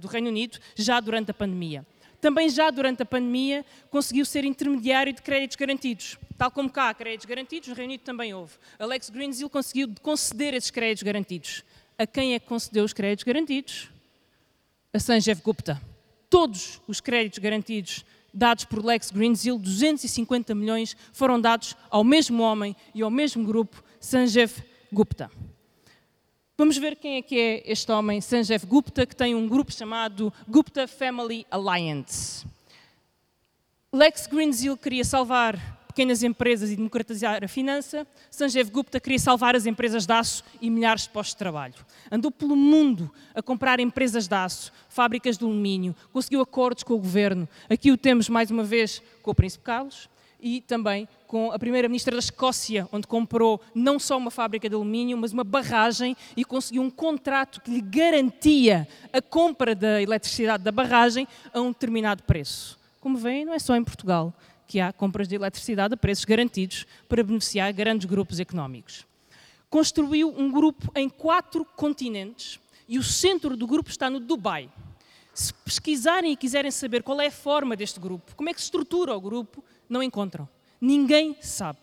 do 0.01 0.09
Reino 0.09 0.29
Unido 0.29 0.59
já 0.75 0.99
durante 0.99 1.31
a 1.31 1.35
pandemia 1.35 1.85
também 2.21 2.49
já 2.49 2.71
durante 2.71 3.03
a 3.03 3.07
pandemia 3.07 3.65
conseguiu 3.91 4.25
ser 4.25 4.45
intermediário 4.45 5.13
de 5.13 5.23
créditos 5.23 5.57
garantidos. 5.57 6.19
Tal 6.37 6.51
como 6.51 6.71
cá 6.71 6.93
créditos 6.95 7.27
garantidos, 7.27 7.69
no 7.69 7.75
Reino 7.75 7.91
Unido 7.91 8.03
também 8.03 8.35
houve. 8.35 8.53
Alex 8.79 9.11
Greensill 9.11 9.49
conseguiu 9.49 9.89
conceder 10.03 10.55
esses 10.55 10.71
créditos 10.71 11.03
garantidos. 11.03 11.65
A 11.99 12.07
quem 12.07 12.35
é 12.35 12.39
que 12.39 12.47
concedeu 12.47 12.85
os 12.85 12.93
créditos 12.93 13.25
garantidos? 13.25 13.89
A 14.93 14.99
Sanjeev 14.99 15.41
Gupta. 15.43 15.81
Todos 16.29 16.81
os 16.87 17.01
créditos 17.01 17.39
garantidos 17.39 18.05
dados 18.33 18.65
por 18.65 18.85
Lex 18.85 19.11
Greensill, 19.11 19.59
250 19.59 20.55
milhões, 20.55 20.97
foram 21.13 21.41
dados 21.41 21.77
ao 21.91 22.05
mesmo 22.05 22.43
homem 22.43 22.77
e 22.95 23.03
ao 23.03 23.11
mesmo 23.11 23.45
grupo, 23.45 23.83
Sanjeev 23.99 24.53
Gupta. 24.93 25.31
Vamos 26.61 26.77
ver 26.77 26.97
quem 26.97 27.17
é 27.17 27.23
que 27.23 27.41
é 27.41 27.63
este 27.65 27.91
homem, 27.91 28.21
Sanjeev 28.21 28.67
Gupta, 28.67 29.07
que 29.07 29.17
tem 29.17 29.35
um 29.35 29.49
grupo 29.49 29.73
chamado 29.73 30.31
Gupta 30.47 30.87
Family 30.87 31.47
Alliance. 31.51 32.45
Lex 33.91 34.27
Greensill 34.27 34.77
queria 34.77 35.03
salvar 35.03 35.57
pequenas 35.87 36.23
empresas 36.23 36.71
e 36.71 36.77
democratizar 36.77 37.43
a 37.43 37.49
finança. 37.49 38.07
Sanjeev 38.31 38.69
Gupta 38.69 39.01
queria 39.01 39.19
salvar 39.19 39.57
as 39.57 39.65
empresas 39.65 40.05
de 40.05 40.13
aço 40.13 40.45
e 40.61 40.69
milhares 40.69 41.05
de 41.05 41.09
postos 41.09 41.33
de 41.33 41.39
trabalho. 41.39 41.77
Andou 42.13 42.31
pelo 42.31 42.55
mundo 42.55 43.11
a 43.35 43.41
comprar 43.41 43.81
empresas 43.81 44.29
de 44.29 44.35
aço, 44.35 44.71
fábricas 44.91 45.39
de 45.39 45.45
alumínio, 45.45 45.97
conseguiu 46.13 46.43
acordos 46.43 46.83
com 46.83 46.93
o 46.93 46.99
governo. 46.99 47.49
Aqui 47.71 47.91
o 47.91 47.97
temos 47.97 48.29
mais 48.29 48.51
uma 48.51 48.65
vez 48.65 49.01
com 49.23 49.31
o 49.31 49.35
Príncipe 49.35 49.65
Carlos 49.65 50.11
e 50.43 50.61
também 50.61 51.09
com 51.27 51.53
a 51.53 51.59
primeira-ministra 51.59 52.13
da 52.13 52.19
Escócia, 52.19 52.89
onde 52.93 53.07
comprou 53.07 53.61
não 53.75 53.99
só 53.99 54.19
uma 54.19 54.31
fábrica 54.31 54.69
de 54.69 54.75
alumínio, 54.75 55.17
mas 55.17 55.33
uma 55.33 55.45
barragem 55.45 56.17
e 56.37 56.45
conseguiu 56.45 56.83
um 56.83 56.91
contrato 56.91 57.61
que 57.61 57.71
lhe 57.71 57.81
garantia 57.81 58.89
a 59.13 59.23
compra 59.23 59.75
da 59.75 60.03
eletricidade 60.03 60.65
da 60.65 60.73
barragem 60.73 61.27
a 61.53 61.61
um 61.61 61.69
determinado 61.69 62.23
preço. 62.25 62.79
Como 63.01 63.17
veem, 63.17 63.45
não 63.45 63.55
é 63.55 63.59
só 63.59 63.77
em 63.77 63.85
Portugal 63.85 64.35
que 64.67 64.79
há 64.79 64.93
compras 64.93 65.27
de 65.27 65.35
eletricidade 65.35 65.95
a 65.95 65.97
preços 65.97 66.25
garantidos 66.25 66.87
para 67.09 67.25
beneficiar 67.25 67.73
grandes 67.73 68.07
grupos 68.07 68.39
económicos. 68.39 69.05
Construiu 69.69 70.33
um 70.37 70.51
grupo 70.51 70.93
em 70.95 71.09
quatro 71.09 71.65
continentes 71.65 72.61
e 72.89 72.99
o 72.99 73.03
centro 73.03 73.57
do 73.57 73.67
grupo 73.67 73.91
está 73.91 74.09
no 74.09 74.21
Dubai. 74.21 74.69
Se 75.35 75.55
pesquisarem 75.55 76.33
e 76.33 76.37
quiserem 76.37 76.71
saber 76.71 77.03
qual 77.03 77.21
é 77.21 77.29
a 77.29 77.33
forma 77.33 77.75
deste 77.75 77.99
grupo, 77.99 78.35
como 78.37 78.49
é 78.49 78.55
que 78.55 78.61
se 78.61 78.67
estrutura 78.67 79.17
o 79.17 79.21
grupo, 79.21 79.65
não 79.91 80.03
encontram. 80.03 80.49
Ninguém 80.81 81.37
sabe. 81.43 81.81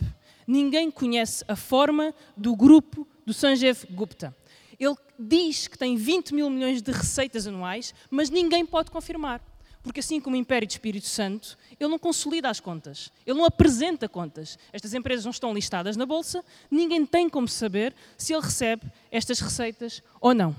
Ninguém 0.48 0.90
conhece 0.90 1.44
a 1.48 1.56
forma 1.56 2.16
do 2.36 2.56
grupo 2.56 3.06
do 3.26 3.34
Sanjeev 3.34 3.84
Gupta. 3.92 4.36
Ele 4.80 4.96
diz 5.20 5.68
que 5.68 5.78
tem 5.78 5.98
20 5.98 6.34
mil 6.34 6.50
milhões 6.50 6.82
de 6.82 6.92
receitas 6.92 7.46
anuais, 7.46 7.94
mas 8.10 8.30
ninguém 8.30 8.66
pode 8.66 8.90
confirmar. 8.90 9.42
Porque, 9.84 10.00
assim 10.00 10.20
como 10.20 10.36
o 10.36 10.40
Império 10.40 10.68
de 10.68 10.74
Espírito 10.74 11.08
Santo, 11.08 11.58
ele 11.80 11.90
não 11.90 12.00
consolida 12.00 12.50
as 12.50 12.60
contas, 12.60 13.12
ele 13.26 13.38
não 13.38 13.46
apresenta 13.46 14.10
contas. 14.10 14.58
Estas 14.74 14.94
empresas 14.94 15.24
não 15.24 15.32
estão 15.32 15.54
listadas 15.54 15.96
na 15.96 16.06
Bolsa, 16.06 16.44
ninguém 16.70 17.06
tem 17.06 17.30
como 17.30 17.48
saber 17.48 17.94
se 18.18 18.34
ele 18.34 18.44
recebe 18.44 18.84
estas 19.12 19.40
receitas 19.40 20.02
ou 20.20 20.34
não. 20.34 20.56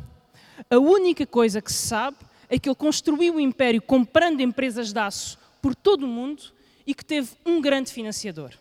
A 0.71 0.78
única 0.78 1.26
coisa 1.26 1.61
que 1.61 1.73
se 1.73 1.87
sabe 1.88 2.17
é 2.49 2.59
que 2.59 2.69
ele 2.69 2.76
construiu 2.76 3.35
o 3.35 3.40
império 3.40 3.83
comprando 3.83 4.40
empresas 4.40 4.93
de 4.93 4.99
aço 4.99 5.38
por 5.61 5.75
todo 5.75 6.05
o 6.05 6.09
mundo 6.09 6.52
e 6.88 6.95
que 6.95 7.04
teve 7.04 7.33
um 7.45 7.61
grande 7.61 7.92
financiador, 7.92 8.54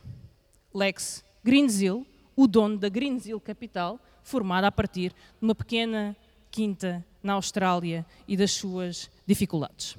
Lex 0.74 1.24
Greensill, 1.42 2.06
o 2.36 2.46
dono 2.46 2.78
da 2.78 2.90
Greensill 2.90 3.40
Capital, 3.40 3.98
formada 4.22 4.68
a 4.68 4.72
partir 4.72 5.12
de 5.12 5.16
uma 5.42 5.56
pequena 5.56 6.14
quinta 6.52 7.06
na 7.24 7.34
Austrália 7.34 8.06
e 8.28 8.36
das 8.36 8.52
suas 8.52 9.10
dificuldades. 9.26 9.96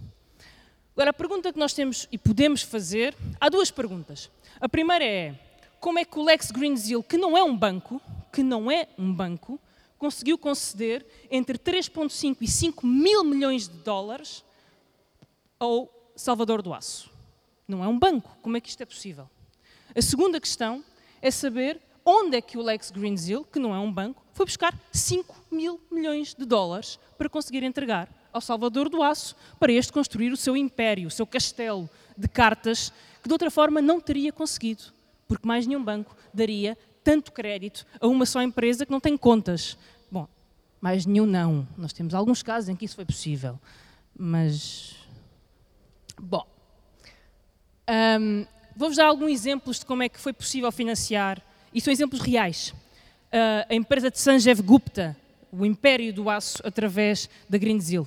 Agora, 0.94 1.08
a 1.08 1.14
pergunta 1.14 1.50
que 1.50 1.58
nós 1.58 1.72
temos 1.72 2.06
e 2.12 2.18
podemos 2.18 2.60
fazer, 2.60 3.16
há 3.40 3.48
duas 3.48 3.70
perguntas. 3.70 4.30
A 4.60 4.68
primeira 4.68 5.06
é, 5.06 5.34
como 5.80 5.98
é 5.98 6.04
que 6.04 6.18
o 6.18 6.22
Lex 6.22 6.50
Greensill, 6.50 7.02
que 7.02 7.16
não 7.16 7.34
é 7.34 7.42
um 7.42 7.56
banco, 7.56 7.98
que 8.30 8.42
não 8.42 8.70
é 8.70 8.88
um 8.98 9.10
banco, 9.10 9.58
conseguiu 9.96 10.36
conceder 10.36 11.06
entre 11.30 11.56
3,5 11.56 12.36
e 12.42 12.46
5 12.46 12.86
mil 12.86 13.24
milhões 13.24 13.68
de 13.68 13.78
dólares 13.78 14.44
ao 15.58 15.88
Salvador 16.14 16.60
do 16.60 16.74
Aço? 16.74 17.16
Não 17.68 17.84
é 17.84 17.88
um 17.88 17.98
banco. 17.98 18.34
Como 18.40 18.56
é 18.56 18.60
que 18.60 18.70
isto 18.70 18.82
é 18.82 18.86
possível? 18.86 19.28
A 19.94 20.00
segunda 20.00 20.40
questão 20.40 20.82
é 21.20 21.30
saber 21.30 21.78
onde 22.02 22.38
é 22.38 22.40
que 22.40 22.56
o 22.56 22.62
Lex 22.62 22.90
Greensill, 22.90 23.44
que 23.44 23.58
não 23.58 23.74
é 23.74 23.78
um 23.78 23.92
banco, 23.92 24.24
foi 24.32 24.46
buscar 24.46 24.74
5 24.90 25.36
mil 25.50 25.78
milhões 25.90 26.34
de 26.34 26.46
dólares 26.46 26.98
para 27.18 27.28
conseguir 27.28 27.62
entregar 27.62 28.08
ao 28.32 28.40
Salvador 28.40 28.88
do 28.88 29.02
Aço 29.02 29.36
para 29.60 29.70
este 29.70 29.92
construir 29.92 30.32
o 30.32 30.36
seu 30.36 30.56
império, 30.56 31.08
o 31.08 31.10
seu 31.10 31.26
castelo 31.26 31.90
de 32.16 32.26
cartas, 32.26 32.90
que 33.22 33.28
de 33.28 33.32
outra 33.34 33.50
forma 33.50 33.82
não 33.82 34.00
teria 34.00 34.32
conseguido, 34.32 34.84
porque 35.26 35.46
mais 35.46 35.66
nenhum 35.66 35.84
banco 35.84 36.16
daria 36.32 36.78
tanto 37.04 37.32
crédito 37.32 37.84
a 38.00 38.06
uma 38.06 38.24
só 38.24 38.40
empresa 38.42 38.86
que 38.86 38.92
não 38.92 39.00
tem 39.00 39.16
contas. 39.16 39.76
Bom, 40.10 40.26
mais 40.80 41.04
nenhum 41.04 41.26
não. 41.26 41.68
Nós 41.76 41.92
temos 41.92 42.14
alguns 42.14 42.42
casos 42.42 42.70
em 42.70 42.76
que 42.76 42.86
isso 42.86 42.96
foi 42.96 43.04
possível, 43.04 43.58
mas. 44.16 44.96
Bom. 46.18 46.57
Um, 47.88 48.46
Vou-vos 48.78 48.96
dar 48.96 49.06
alguns 49.06 49.32
exemplos 49.32 49.80
de 49.80 49.86
como 49.86 50.04
é 50.04 50.08
que 50.08 50.20
foi 50.20 50.32
possível 50.32 50.70
financiar, 50.70 51.42
e 51.74 51.80
são 51.80 51.92
exemplos 51.92 52.20
reais. 52.20 52.68
Uh, 52.68 53.66
a 53.68 53.74
empresa 53.74 54.08
de 54.08 54.20
Sanjeev 54.20 54.62
Gupta, 54.62 55.16
o 55.50 55.66
Império 55.66 56.12
do 56.12 56.30
Aço, 56.30 56.62
através 56.64 57.28
da 57.50 57.58
Greensill. 57.58 58.06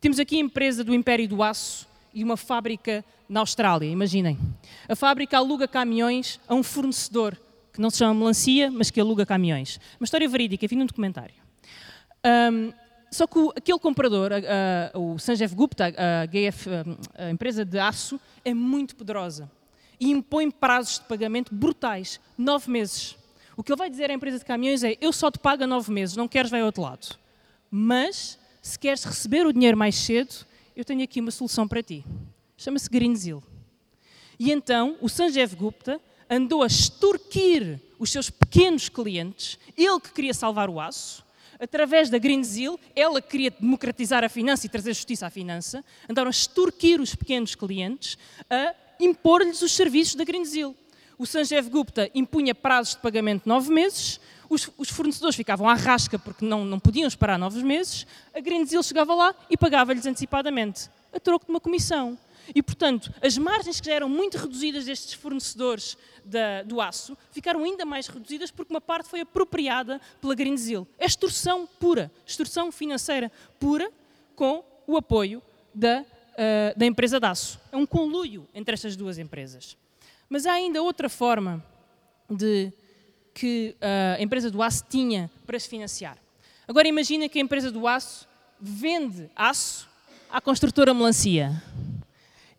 Temos 0.00 0.18
aqui 0.18 0.38
a 0.38 0.40
empresa 0.40 0.82
do 0.82 0.92
Império 0.92 1.28
do 1.28 1.40
Aço 1.40 1.86
e 2.12 2.24
uma 2.24 2.36
fábrica 2.36 3.04
na 3.28 3.38
Austrália, 3.38 3.88
imaginem. 3.88 4.36
A 4.88 4.96
fábrica 4.96 5.36
aluga 5.36 5.68
caminhões 5.68 6.40
a 6.48 6.54
um 6.56 6.64
fornecedor 6.64 7.38
que 7.72 7.80
não 7.80 7.88
se 7.88 7.98
chama 7.98 8.12
Melancia, 8.12 8.72
mas 8.72 8.90
que 8.90 9.00
aluga 9.00 9.24
caminhões. 9.24 9.78
Uma 10.00 10.04
história 10.04 10.28
verídica, 10.28 10.66
vi 10.66 10.74
num 10.74 10.84
documentário. 10.84 11.34
Um, 12.24 12.72
só 13.12 13.26
que 13.26 13.38
o, 13.38 13.52
aquele 13.54 13.78
comprador, 13.78 14.30
o 14.94 15.18
Sanjeev 15.18 15.54
Gupta, 15.54 15.86
a, 15.86 16.26
GF, 16.26 16.68
a 17.14 17.30
empresa 17.30 17.64
de 17.64 17.78
aço, 17.78 18.18
é 18.44 18.54
muito 18.54 18.96
poderosa 18.96 19.50
e 20.02 20.10
impõe 20.10 20.50
prazos 20.50 20.98
de 20.98 21.04
pagamento 21.04 21.54
brutais, 21.54 22.18
nove 22.36 22.68
meses. 22.68 23.16
O 23.56 23.62
que 23.62 23.70
ele 23.70 23.78
vai 23.78 23.88
dizer 23.88 24.10
à 24.10 24.14
empresa 24.14 24.38
de 24.38 24.44
caminhões 24.44 24.82
é: 24.82 24.96
eu 25.00 25.12
só 25.12 25.30
te 25.30 25.38
pago 25.38 25.62
a 25.62 25.66
nove 25.66 25.92
meses, 25.92 26.16
não 26.16 26.26
queres 26.26 26.50
vai 26.50 26.60
ao 26.60 26.66
outro 26.66 26.82
lado. 26.82 27.16
Mas, 27.70 28.36
se 28.60 28.76
queres 28.76 29.04
receber 29.04 29.46
o 29.46 29.52
dinheiro 29.52 29.76
mais 29.76 29.94
cedo, 29.94 30.44
eu 30.74 30.84
tenho 30.84 31.04
aqui 31.04 31.20
uma 31.20 31.30
solução 31.30 31.68
para 31.68 31.82
ti. 31.84 32.04
Chama-se 32.56 32.90
Greensill. 32.90 33.42
E 34.38 34.50
então 34.50 34.96
o 35.00 35.08
Sanjeev 35.08 35.54
Gupta 35.54 36.00
andou 36.28 36.64
a 36.64 36.66
extorquir 36.66 37.80
os 37.96 38.10
seus 38.10 38.28
pequenos 38.28 38.88
clientes, 38.88 39.56
ele 39.76 40.00
que 40.00 40.12
queria 40.12 40.34
salvar 40.34 40.68
o 40.68 40.80
aço, 40.80 41.24
através 41.62 42.10
da 42.10 42.18
Greensill, 42.18 42.78
ela 42.94 43.22
queria 43.22 43.52
democratizar 43.52 44.24
a 44.24 44.28
finança 44.28 44.66
e 44.66 44.68
trazer 44.68 44.92
justiça 44.94 45.28
à 45.28 45.30
finança, 45.30 45.84
andaram 46.10 46.26
a 46.26 46.30
extorquir 46.30 47.00
os 47.00 47.14
pequenos 47.14 47.54
clientes 47.54 48.18
a 48.50 48.74
impor-lhes 48.98 49.62
os 49.62 49.70
serviços 49.72 50.16
da 50.16 50.24
Greensill. 50.24 50.76
O 51.16 51.24
Sanjeev 51.24 51.68
Gupta 51.70 52.10
impunha 52.16 52.52
prazos 52.52 52.96
de 52.96 53.00
pagamento 53.00 53.44
de 53.44 53.48
nove 53.48 53.72
meses, 53.72 54.20
os, 54.50 54.90
fornecedores 54.90 55.36
ficavam 55.36 55.68
à 55.68 55.74
rasca 55.74 56.18
porque 56.18 56.44
não, 56.44 56.64
não 56.64 56.80
podiam 56.80 57.06
esperar 57.06 57.38
nove 57.38 57.62
meses, 57.62 58.06
a 58.34 58.40
Greensill 58.40 58.82
chegava 58.82 59.14
lá 59.14 59.32
e 59.48 59.56
pagava-lhes 59.56 60.04
antecipadamente, 60.04 60.90
a 61.12 61.20
troco 61.20 61.46
de 61.46 61.52
uma 61.52 61.60
comissão. 61.60 62.18
E, 62.54 62.62
portanto, 62.62 63.12
as 63.22 63.38
margens 63.38 63.80
que 63.80 63.86
já 63.86 63.94
eram 63.94 64.08
muito 64.08 64.36
reduzidas 64.36 64.84
destes 64.84 65.14
fornecedores 65.14 65.96
da, 66.24 66.62
do 66.62 66.80
aço 66.80 67.16
ficaram 67.30 67.64
ainda 67.64 67.84
mais 67.84 68.06
reduzidas 68.06 68.50
porque 68.50 68.72
uma 68.72 68.80
parte 68.80 69.08
foi 69.08 69.20
apropriada 69.20 70.00
pela 70.20 70.34
Greensill. 70.34 70.86
É 70.98 71.06
extorsão 71.06 71.68
pura, 71.78 72.10
extorsão 72.26 72.72
financeira 72.72 73.30
pura 73.58 73.90
com 74.34 74.64
o 74.86 74.96
apoio 74.96 75.42
da, 75.74 76.02
uh, 76.02 76.78
da 76.78 76.86
empresa 76.86 77.20
de 77.20 77.26
aço. 77.26 77.60
É 77.70 77.76
um 77.76 77.86
conluio 77.86 78.48
entre 78.54 78.74
estas 78.74 78.96
duas 78.96 79.18
empresas. 79.18 79.76
Mas 80.28 80.46
há 80.46 80.52
ainda 80.52 80.82
outra 80.82 81.08
forma 81.08 81.64
de 82.28 82.72
que 83.34 83.76
uh, 83.76 84.18
a 84.18 84.22
empresa 84.22 84.50
do 84.50 84.62
aço 84.62 84.84
tinha 84.88 85.30
para 85.46 85.58
se 85.58 85.68
financiar. 85.68 86.18
Agora 86.66 86.86
imagina 86.88 87.28
que 87.28 87.38
a 87.38 87.42
empresa 87.42 87.70
do 87.70 87.86
aço 87.86 88.28
vende 88.60 89.28
aço 89.34 89.88
à 90.30 90.40
construtora 90.40 90.94
Melancia 90.94 91.62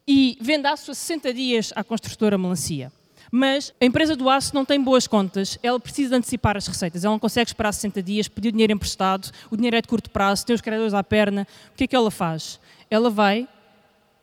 e 0.07 0.37
vende 0.41 0.67
aço 0.67 0.91
a 0.91 0.93
60 0.93 1.33
dias 1.33 1.73
à 1.75 1.83
construtora 1.83 2.37
Melancia. 2.37 2.91
Mas 3.31 3.73
a 3.81 3.85
empresa 3.85 4.15
do 4.15 4.29
aço 4.29 4.53
não 4.53 4.63
tem 4.63 4.79
boas 4.79 5.07
contas, 5.07 5.57
ela 5.63 5.79
precisa 5.79 6.15
antecipar 6.15 6.55
as 6.55 6.67
receitas, 6.67 7.03
ela 7.03 7.13
não 7.13 7.19
consegue 7.19 7.49
esperar 7.49 7.71
60 7.71 8.03
dias, 8.03 8.27
pedir 8.27 8.51
dinheiro 8.51 8.73
emprestado, 8.73 9.31
o 9.49 9.55
dinheiro 9.55 9.75
é 9.75 9.81
de 9.81 9.87
curto 9.87 10.09
prazo, 10.11 10.45
tem 10.45 10.53
os 10.53 10.61
credores 10.61 10.93
à 10.93 11.03
perna. 11.03 11.47
O 11.71 11.75
que 11.75 11.85
é 11.85 11.87
que 11.87 11.95
ela 11.95 12.11
faz? 12.11 12.59
Ela 12.91 13.09
vai 13.09 13.47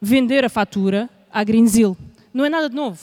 vender 0.01 0.45
a 0.45 0.49
fatura 0.49 1.11
à 1.33 1.43
Greensill. 1.43 1.97
Não 2.33 2.45
é 2.45 2.49
nada 2.49 2.69
de 2.69 2.77
novo. 2.77 3.01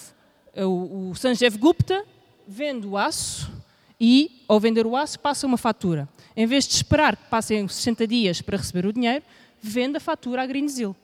O, 0.55 1.09
o 1.09 1.15
Sanjeev 1.15 1.57
Gupta 1.57 2.05
vende 2.47 2.87
o 2.87 2.97
aço 2.97 3.51
e, 3.99 4.43
ao 4.47 4.61
vender 4.61 4.87
o 4.87 4.95
aço, 4.95 5.19
passa 5.19 5.45
uma 5.45 5.57
fatura. 5.57 6.07
Em 6.37 6.45
vez 6.45 6.65
de 6.65 6.75
esperar 6.75 7.17
que 7.17 7.25
passem 7.29 7.67
60 7.67 8.07
dias 8.07 8.41
para 8.41 8.55
receber 8.55 8.85
o 8.85 8.93
dinheiro, 8.93 9.25
vende 9.61 9.97
a 9.97 9.99
fatura 9.99 10.43
à 10.43 10.45
Greensill 10.45 10.95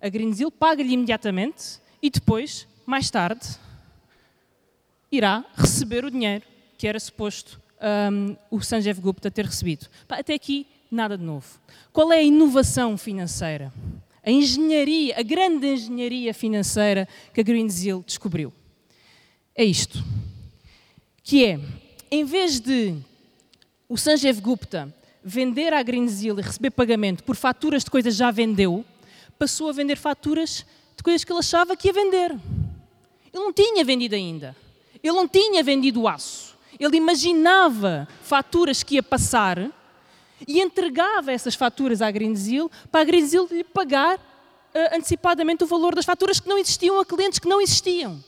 a 0.00 0.08
Greensill 0.08 0.50
paga-lhe 0.50 0.92
imediatamente 0.92 1.80
e 2.02 2.10
depois, 2.10 2.66
mais 2.84 3.10
tarde, 3.10 3.46
irá 5.10 5.44
receber 5.56 6.04
o 6.04 6.10
dinheiro 6.10 6.44
que 6.76 6.86
era 6.86 7.00
suposto 7.00 7.60
um, 8.10 8.36
o 8.50 8.60
Sanjeev 8.60 9.00
Gupta 9.00 9.30
ter 9.30 9.44
recebido. 9.44 9.86
Até 10.08 10.34
aqui, 10.34 10.66
nada 10.90 11.16
de 11.16 11.24
novo. 11.24 11.46
Qual 11.92 12.12
é 12.12 12.18
a 12.18 12.22
inovação 12.22 12.96
financeira? 12.96 13.72
A 14.22 14.30
engenharia, 14.30 15.18
a 15.18 15.22
grande 15.22 15.66
engenharia 15.66 16.34
financeira 16.34 17.08
que 17.32 17.40
a 17.40 17.44
Greensill 17.44 18.02
descobriu. 18.06 18.52
É 19.54 19.64
isto. 19.64 20.02
Que 21.22 21.44
é, 21.44 21.60
em 22.10 22.24
vez 22.24 22.60
de 22.60 22.96
o 23.88 23.96
Sanjeev 23.96 24.40
Gupta 24.40 24.92
vender 25.24 25.72
à 25.72 25.82
Greensill 25.82 26.38
e 26.38 26.42
receber 26.42 26.70
pagamento 26.70 27.24
por 27.24 27.36
faturas 27.36 27.84
de 27.84 27.90
coisas 27.90 28.14
já 28.16 28.30
vendeu, 28.30 28.84
passou 29.38 29.68
a 29.68 29.72
vender 29.72 29.96
faturas 29.96 30.64
de 30.96 31.02
coisas 31.02 31.24
que 31.24 31.32
ele 31.32 31.38
achava 31.38 31.76
que 31.76 31.88
ia 31.88 31.92
vender. 31.92 32.32
Ele 32.32 33.44
não 33.44 33.52
tinha 33.52 33.84
vendido 33.84 34.14
ainda. 34.14 34.56
Ele 35.02 35.12
não 35.12 35.28
tinha 35.28 35.62
vendido 35.62 36.08
aço. 36.08 36.56
Ele 36.78 36.96
imaginava 36.96 38.08
faturas 38.22 38.82
que 38.82 38.96
ia 38.96 39.02
passar 39.02 39.70
e 40.46 40.60
entregava 40.60 41.32
essas 41.32 41.54
faturas 41.54 42.02
à 42.02 42.10
Greensill 42.10 42.70
para 42.90 43.00
a 43.00 43.04
Greensill 43.04 43.48
lhe 43.50 43.64
pagar 43.64 44.18
uh, 44.18 44.96
antecipadamente 44.96 45.64
o 45.64 45.66
valor 45.66 45.94
das 45.94 46.04
faturas 46.04 46.40
que 46.40 46.48
não 46.48 46.58
existiam 46.58 47.00
a 47.00 47.04
clientes 47.04 47.38
que 47.38 47.48
não 47.48 47.60
existiam. 47.60 48.22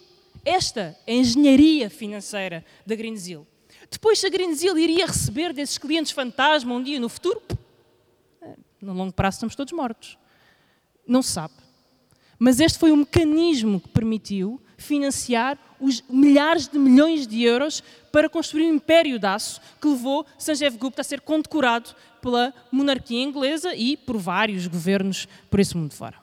Esta 0.44 0.96
é 1.06 1.12
a 1.12 1.16
engenharia 1.16 1.90
financeira 1.90 2.64
da 2.86 2.94
Greensill. 2.94 3.46
Depois, 3.90 4.18
se 4.18 4.26
a 4.26 4.30
Greensill 4.30 4.78
iria 4.78 5.06
receber 5.06 5.52
desses 5.52 5.78
clientes 5.78 6.12
fantasma 6.12 6.74
um 6.74 6.82
dia 6.82 7.00
no 7.00 7.08
futuro, 7.08 7.40
eh, 8.42 8.54
no 8.80 8.92
longo 8.92 9.12
prazo 9.12 9.36
estamos 9.36 9.54
todos 9.54 9.72
mortos. 9.72 10.18
Não 11.08 11.22
se 11.22 11.32
sabe. 11.32 11.54
Mas 12.38 12.60
este 12.60 12.78
foi 12.78 12.92
o 12.92 12.96
mecanismo 12.96 13.80
que 13.80 13.88
permitiu 13.88 14.60
financiar 14.76 15.58
os 15.80 16.04
milhares 16.08 16.68
de 16.68 16.78
milhões 16.78 17.26
de 17.26 17.42
euros 17.42 17.82
para 18.12 18.28
construir 18.28 18.70
um 18.70 18.74
império 18.74 19.18
de 19.18 19.26
aço 19.26 19.60
que 19.80 19.88
levou 19.88 20.24
Sanjeev 20.38 20.76
Gupta 20.76 21.00
a 21.00 21.04
ser 21.04 21.20
condecorado 21.20 21.94
pela 22.20 22.54
monarquia 22.70 23.22
inglesa 23.22 23.74
e 23.74 23.96
por 23.96 24.16
vários 24.18 24.66
governos 24.66 25.26
por 25.50 25.58
esse 25.58 25.76
mundo 25.76 25.94
fora. 25.94 26.16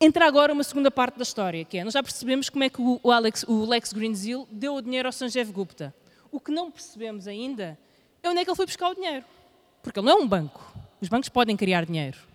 Entra 0.00 0.26
agora 0.26 0.52
uma 0.52 0.62
segunda 0.62 0.90
parte 0.90 1.16
da 1.16 1.22
história, 1.22 1.64
que 1.64 1.78
é, 1.78 1.84
nós 1.84 1.92
já 1.92 2.02
percebemos 2.02 2.48
como 2.48 2.64
é 2.64 2.68
que 2.68 2.80
o, 2.80 3.10
Alex, 3.10 3.44
o 3.48 3.64
Lex 3.64 3.92
Greensill 3.92 4.48
deu 4.50 4.76
o 4.76 4.82
dinheiro 4.82 5.08
ao 5.08 5.12
Sanjeev 5.12 5.50
Gupta. 5.50 5.94
O 6.30 6.38
que 6.38 6.52
não 6.52 6.70
percebemos 6.70 7.26
ainda 7.26 7.78
é 8.22 8.28
onde 8.28 8.40
é 8.40 8.44
que 8.44 8.50
ele 8.50 8.56
foi 8.56 8.66
buscar 8.66 8.90
o 8.90 8.94
dinheiro. 8.94 9.24
Porque 9.82 9.98
ele 9.98 10.06
não 10.06 10.18
é 10.18 10.22
um 10.22 10.28
banco. 10.28 10.72
Os 11.00 11.08
bancos 11.08 11.28
podem 11.28 11.56
criar 11.56 11.84
dinheiro. 11.84 12.27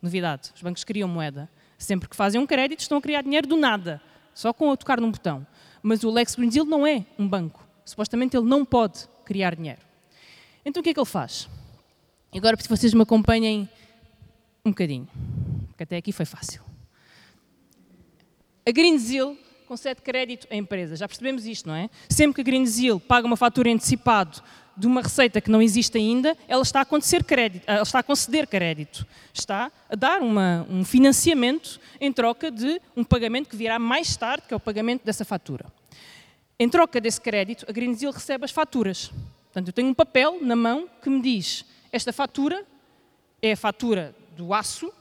Novidade, 0.00 0.50
os 0.54 0.62
bancos 0.62 0.84
criam 0.84 1.08
moeda. 1.08 1.48
Sempre 1.76 2.08
que 2.08 2.16
fazem 2.16 2.40
um 2.40 2.46
crédito, 2.46 2.80
estão 2.80 2.98
a 2.98 3.00
criar 3.00 3.22
dinheiro 3.22 3.46
do 3.46 3.56
nada, 3.56 4.00
só 4.34 4.52
com 4.52 4.70
a 4.70 4.76
tocar 4.76 5.00
num 5.00 5.10
botão. 5.10 5.46
Mas 5.82 6.02
o 6.02 6.10
Lex 6.10 6.34
Greensill 6.34 6.64
não 6.64 6.86
é 6.86 7.04
um 7.18 7.28
banco. 7.28 7.66
Supostamente 7.84 8.36
ele 8.36 8.46
não 8.46 8.64
pode 8.64 9.08
criar 9.24 9.54
dinheiro. 9.54 9.80
Então 10.64 10.80
o 10.80 10.84
que 10.84 10.90
é 10.90 10.94
que 10.94 11.00
ele 11.00 11.06
faz? 11.06 11.48
E 12.32 12.38
agora 12.38 12.56
que 12.56 12.68
vocês 12.68 12.92
me 12.92 13.02
acompanhem 13.02 13.68
um 14.64 14.70
bocadinho, 14.70 15.08
porque 15.68 15.84
até 15.84 15.96
aqui 15.96 16.12
foi 16.12 16.26
fácil. 16.26 16.62
A 18.66 18.70
Greensill 18.70 19.38
concede 19.66 20.02
crédito 20.02 20.46
a 20.50 20.56
empresas. 20.56 20.98
Já 20.98 21.08
percebemos 21.08 21.46
isto, 21.46 21.66
não 21.66 21.74
é? 21.74 21.88
Sempre 22.08 22.34
que 22.34 22.40
a 22.42 22.44
Greensill 22.44 23.00
paga 23.00 23.26
uma 23.26 23.36
fatura 23.36 23.70
antecipado 23.70 24.42
de 24.78 24.86
uma 24.86 25.02
receita 25.02 25.40
que 25.40 25.50
não 25.50 25.60
existe 25.60 25.98
ainda, 25.98 26.36
ela 26.46 26.62
está 26.62 26.78
a, 26.78 26.82
acontecer 26.82 27.24
crédito, 27.24 27.64
ela 27.66 27.82
está 27.82 27.98
a 27.98 28.02
conceder 28.02 28.46
crédito. 28.46 29.04
Está 29.34 29.72
a 29.90 29.96
dar 29.96 30.22
uma, 30.22 30.66
um 30.70 30.84
financiamento 30.84 31.80
em 32.00 32.12
troca 32.12 32.50
de 32.50 32.80
um 32.96 33.02
pagamento 33.02 33.48
que 33.48 33.56
virá 33.56 33.78
mais 33.78 34.16
tarde, 34.16 34.44
que 34.46 34.54
é 34.54 34.56
o 34.56 34.60
pagamento 34.60 35.04
dessa 35.04 35.24
fatura. 35.24 35.66
Em 36.58 36.68
troca 36.68 37.00
desse 37.00 37.20
crédito, 37.20 37.66
a 37.68 37.72
Greensill 37.72 38.10
recebe 38.12 38.44
as 38.44 38.50
faturas. 38.50 39.10
Portanto, 39.44 39.68
eu 39.68 39.72
tenho 39.72 39.88
um 39.88 39.94
papel 39.94 40.38
na 40.40 40.54
mão 40.54 40.88
que 41.02 41.10
me 41.10 41.20
diz 41.20 41.64
esta 41.90 42.12
fatura 42.12 42.64
é 43.40 43.52
a 43.52 43.56
fatura 43.56 44.14
do 44.36 44.52
aço 44.52 44.92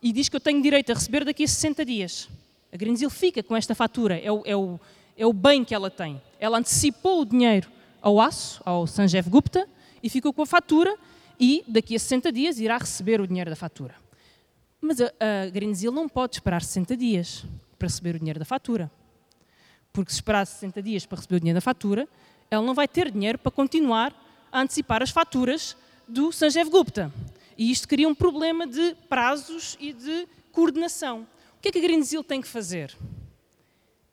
e 0.00 0.12
diz 0.12 0.28
que 0.28 0.36
eu 0.36 0.40
tenho 0.40 0.62
direito 0.62 0.92
a 0.92 0.94
receber 0.94 1.24
daqui 1.24 1.44
a 1.44 1.48
60 1.48 1.84
dias. 1.84 2.28
A 2.72 2.76
Greensill 2.76 3.10
fica 3.10 3.42
com 3.42 3.56
esta 3.56 3.74
fatura, 3.74 4.18
é 4.18 4.30
o, 4.30 4.42
é 4.44 4.54
o, 4.54 4.78
é 5.16 5.26
o 5.26 5.32
bem 5.32 5.64
que 5.64 5.74
ela 5.74 5.90
tem. 5.90 6.20
Ela 6.38 6.58
antecipou 6.58 7.22
o 7.22 7.24
dinheiro 7.24 7.68
ao 8.06 8.20
aço, 8.20 8.62
ao 8.64 8.86
Sanjeev 8.86 9.28
Gupta, 9.28 9.68
e 10.00 10.08
ficou 10.08 10.32
com 10.32 10.40
a 10.40 10.46
fatura 10.46 10.96
e 11.40 11.64
daqui 11.66 11.96
a 11.96 11.98
60 11.98 12.30
dias 12.30 12.60
irá 12.60 12.78
receber 12.78 13.20
o 13.20 13.26
dinheiro 13.26 13.50
da 13.50 13.56
fatura. 13.56 13.96
Mas 14.80 15.00
a, 15.00 15.06
a 15.06 15.50
Greensill 15.50 15.90
não 15.90 16.08
pode 16.08 16.36
esperar 16.36 16.62
60 16.62 16.96
dias 16.96 17.44
para 17.76 17.88
receber 17.88 18.14
o 18.14 18.18
dinheiro 18.20 18.38
da 18.38 18.44
fatura. 18.44 18.88
Porque 19.92 20.12
se 20.12 20.18
esperar 20.18 20.46
60 20.46 20.80
dias 20.82 21.04
para 21.04 21.16
receber 21.16 21.34
o 21.34 21.40
dinheiro 21.40 21.56
da 21.56 21.60
fatura, 21.60 22.08
ela 22.48 22.64
não 22.64 22.74
vai 22.74 22.86
ter 22.86 23.10
dinheiro 23.10 23.38
para 23.38 23.50
continuar 23.50 24.14
a 24.52 24.60
antecipar 24.60 25.02
as 25.02 25.10
faturas 25.10 25.76
do 26.06 26.30
Sanjeev 26.30 26.70
Gupta. 26.70 27.12
E 27.58 27.72
isto 27.72 27.88
cria 27.88 28.08
um 28.08 28.14
problema 28.14 28.68
de 28.68 28.94
prazos 29.08 29.76
e 29.80 29.92
de 29.92 30.28
coordenação. 30.52 31.26
O 31.58 31.60
que 31.60 31.70
é 31.70 31.72
que 31.72 31.78
a 31.78 31.82
Greensill 31.82 32.22
tem 32.22 32.40
que 32.40 32.46
fazer? 32.46 32.96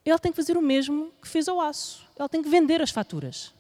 Ela 0.04 0.18
tem 0.18 0.32
que 0.32 0.36
fazer 0.36 0.58
o 0.58 0.62
mesmo 0.64 1.12
que 1.22 1.28
fez 1.28 1.48
ao 1.48 1.62
aço. 1.62 2.10
Ela 2.18 2.28
tem 2.28 2.42
que 2.42 2.50
vender 2.50 2.82
as 2.82 2.90
faturas 2.90 3.53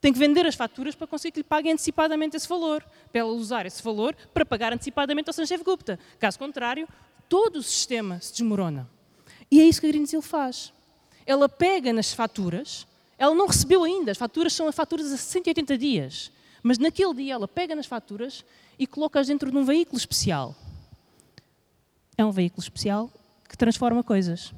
tem 0.00 0.12
que 0.12 0.18
vender 0.18 0.46
as 0.46 0.54
faturas 0.54 0.94
para 0.94 1.06
conseguir 1.06 1.32
que 1.32 1.40
lhe 1.40 1.44
paguem 1.44 1.72
antecipadamente 1.72 2.36
esse 2.36 2.48
valor, 2.48 2.82
para 3.12 3.20
ela 3.20 3.30
usar 3.30 3.66
esse 3.66 3.82
valor 3.82 4.16
para 4.32 4.46
pagar 4.46 4.72
antecipadamente 4.72 5.28
ao 5.28 5.34
Sanjeev 5.34 5.62
Gupta. 5.62 5.98
Caso 6.18 6.38
contrário, 6.38 6.88
todo 7.28 7.56
o 7.56 7.62
sistema 7.62 8.18
se 8.20 8.32
desmorona. 8.32 8.88
E 9.50 9.60
é 9.60 9.64
isso 9.64 9.80
que 9.80 9.86
a 9.86 9.90
Greensill 9.90 10.22
faz. 10.22 10.72
Ela 11.26 11.48
pega 11.48 11.92
nas 11.92 12.12
faturas, 12.14 12.86
ela 13.18 13.34
não 13.34 13.46
recebeu 13.46 13.84
ainda, 13.84 14.10
as 14.10 14.18
faturas 14.18 14.54
são 14.54 14.68
as 14.68 14.74
faturas 14.74 15.12
a 15.12 15.18
180 15.18 15.76
dias, 15.76 16.32
mas 16.62 16.78
naquele 16.78 17.14
dia 17.14 17.34
ela 17.34 17.46
pega 17.46 17.74
nas 17.74 17.86
faturas 17.86 18.44
e 18.78 18.86
coloca-as 18.86 19.26
dentro 19.26 19.50
de 19.50 19.56
um 19.56 19.64
veículo 19.64 19.98
especial. 19.98 20.56
É 22.16 22.24
um 22.24 22.30
veículo 22.30 22.62
especial 22.62 23.10
que 23.48 23.56
transforma 23.56 24.02
coisas. 24.02 24.54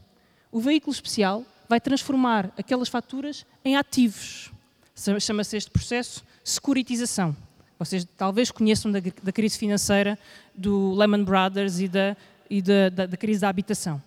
O 0.52 0.60
veículo 0.60 0.92
especial 0.92 1.44
vai 1.68 1.80
transformar 1.80 2.52
aquelas 2.56 2.88
faturas 2.88 3.44
em 3.64 3.76
ativos 3.76 4.52
Chama-se 4.94 5.56
este 5.56 5.70
processo 5.70 6.24
securitização. 6.44 7.36
Vocês 7.78 8.06
talvez 8.16 8.50
conheçam 8.50 8.92
da, 8.92 9.00
da, 9.00 9.32
crise 9.32 9.58
financeira 9.58 10.18
do 10.54 10.94
Lehman 10.94 11.24
Brothers 11.24 11.80
e, 11.80 11.88
da, 11.88 12.16
e 12.48 12.62
da, 12.62 12.88
da, 12.88 13.06
da 13.06 13.16
crise 13.16 13.40
da 13.40 13.48
habitação. 13.48 14.02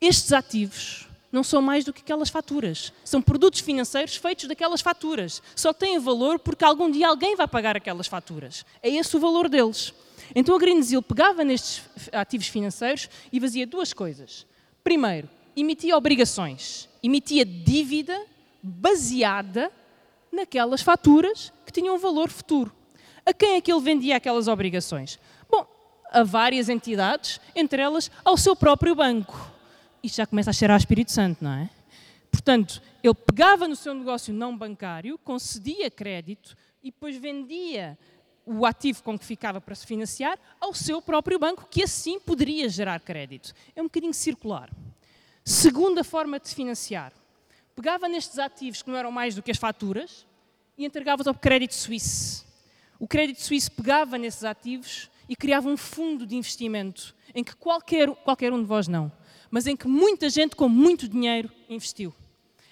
Estes 0.00 0.32
ativos 0.32 1.08
não 1.32 1.42
são 1.42 1.60
mais 1.60 1.84
do 1.84 1.92
que 1.92 2.00
aquelas 2.00 2.28
faturas. 2.28 2.92
São 3.04 3.20
produtos 3.20 3.60
financeiros 3.60 4.16
feitos 4.16 4.46
daquelas 4.46 4.80
faturas. 4.80 5.42
Só 5.54 5.72
têm 5.72 5.98
valor 5.98 6.38
porque 6.38 6.64
algum 6.64 6.90
dia 6.90 7.08
alguém 7.08 7.34
vai 7.34 7.48
pagar 7.48 7.76
aquelas 7.76 8.06
faturas. 8.06 8.64
É 8.82 8.88
esse 8.88 9.16
o 9.16 9.20
valor 9.20 9.48
deles. 9.48 9.92
Então 10.34 10.54
a 10.54 10.58
Greensill 10.58 11.02
pegava 11.02 11.44
nestes 11.44 11.82
ativos 12.12 12.46
financeiros 12.46 13.08
e 13.32 13.40
fazia 13.40 13.66
duas 13.66 13.92
coisas. 13.92 14.46
Primeiro, 14.84 15.28
emitia 15.56 15.96
obrigações, 15.96 16.88
emitia 17.02 17.44
dívida 17.44 18.20
baseada 18.62 19.70
naquelas 20.32 20.82
faturas 20.82 21.52
que 21.64 21.72
tinham 21.72 21.94
um 21.94 21.98
valor 21.98 22.28
futuro. 22.28 22.72
A 23.24 23.32
quem 23.32 23.56
é 23.56 23.60
que 23.60 23.72
ele 23.72 23.80
vendia 23.80 24.16
aquelas 24.16 24.48
obrigações? 24.48 25.18
Bom, 25.50 25.66
a 26.10 26.22
várias 26.22 26.68
entidades, 26.68 27.40
entre 27.54 27.82
elas 27.82 28.10
ao 28.24 28.36
seu 28.36 28.54
próprio 28.54 28.94
banco. 28.94 29.50
Isto 30.02 30.16
já 30.16 30.26
começa 30.26 30.50
a 30.50 30.52
cheirar 30.52 30.76
a 30.76 30.78
Espírito 30.78 31.10
Santo, 31.10 31.42
não 31.42 31.52
é? 31.52 31.70
Portanto, 32.30 32.80
ele 33.02 33.14
pegava 33.14 33.66
no 33.66 33.74
seu 33.74 33.94
negócio 33.94 34.32
não 34.32 34.56
bancário, 34.56 35.18
concedia 35.18 35.90
crédito 35.90 36.56
e 36.82 36.90
depois 36.90 37.16
vendia 37.16 37.98
o 38.44 38.64
ativo 38.64 39.02
com 39.02 39.18
que 39.18 39.24
ficava 39.24 39.60
para 39.60 39.74
se 39.74 39.84
financiar 39.84 40.38
ao 40.60 40.72
seu 40.72 41.02
próprio 41.02 41.38
banco, 41.38 41.66
que 41.68 41.82
assim 41.82 42.20
poderia 42.20 42.68
gerar 42.68 43.00
crédito. 43.00 43.52
É 43.74 43.82
um 43.82 43.86
bocadinho 43.86 44.14
circular. 44.14 44.70
Segunda 45.44 46.04
forma 46.04 46.38
de 46.38 46.48
se 46.48 46.54
financiar. 46.54 47.12
Pegava 47.76 48.08
nestes 48.08 48.38
ativos 48.38 48.82
que 48.82 48.90
não 48.90 48.98
eram 48.98 49.12
mais 49.12 49.34
do 49.34 49.42
que 49.42 49.50
as 49.50 49.58
faturas 49.58 50.26
e 50.76 50.84
entregava-os 50.84 51.28
ao 51.28 51.34
crédito 51.34 51.74
suíço. 51.74 52.44
O 52.98 53.06
crédito 53.06 53.42
suíço 53.42 53.70
pegava 53.70 54.16
nesses 54.16 54.42
ativos 54.42 55.10
e 55.28 55.36
criava 55.36 55.68
um 55.68 55.76
fundo 55.76 56.26
de 56.26 56.34
investimento 56.34 57.14
em 57.34 57.44
que 57.44 57.54
qualquer, 57.54 58.08
qualquer 58.08 58.52
um 58.52 58.60
de 58.60 58.66
vós 58.66 58.88
não, 58.88 59.12
mas 59.50 59.66
em 59.66 59.76
que 59.76 59.86
muita 59.86 60.28
gente 60.30 60.56
com 60.56 60.68
muito 60.68 61.06
dinheiro 61.06 61.52
investiu 61.68 62.12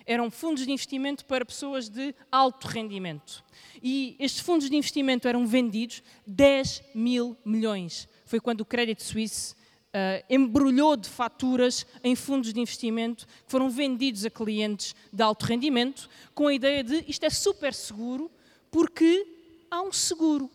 eram 0.07 0.31
fundos 0.31 0.65
de 0.65 0.73
investimento 0.73 1.25
para 1.25 1.45
pessoas 1.45 1.89
de 1.89 2.15
alto 2.31 2.67
rendimento. 2.69 3.43
E 3.83 4.17
estes 4.19 4.41
fundos 4.41 4.69
de 4.69 4.77
investimento 4.77 5.27
eram 5.27 5.47
vendidos 5.47 6.03
10 6.27 6.83
mil 6.95 7.37
milhões. 7.45 8.09
Foi 8.27 8.41
quando 8.41 8.61
o 8.61 8.65
Credit 8.65 9.03
Suisse 9.03 9.55
uh, 9.95 10.25
embrulhou 10.29 10.97
de 10.97 11.09
faturas 11.09 11.87
em 12.03 12.17
fundos 12.17 12.53
de 12.53 12.61
investimento 12.61 13.27
que 13.27 13.51
foram 13.51 13.71
vendidos 13.71 14.25
a 14.25 14.31
clientes 14.31 14.95
de 15.13 15.23
alto 15.23 15.47
rendimento, 15.47 16.09
com 16.35 16.49
a 16.49 16.55
ideia 16.55 16.83
de 16.83 17.05
isto 17.07 17.25
é 17.25 17.31
super 17.31 17.73
seguro 17.73 18.31
porque 18.71 19.27
há 19.71 19.81
um 19.81 19.93
seguro. 19.93 20.51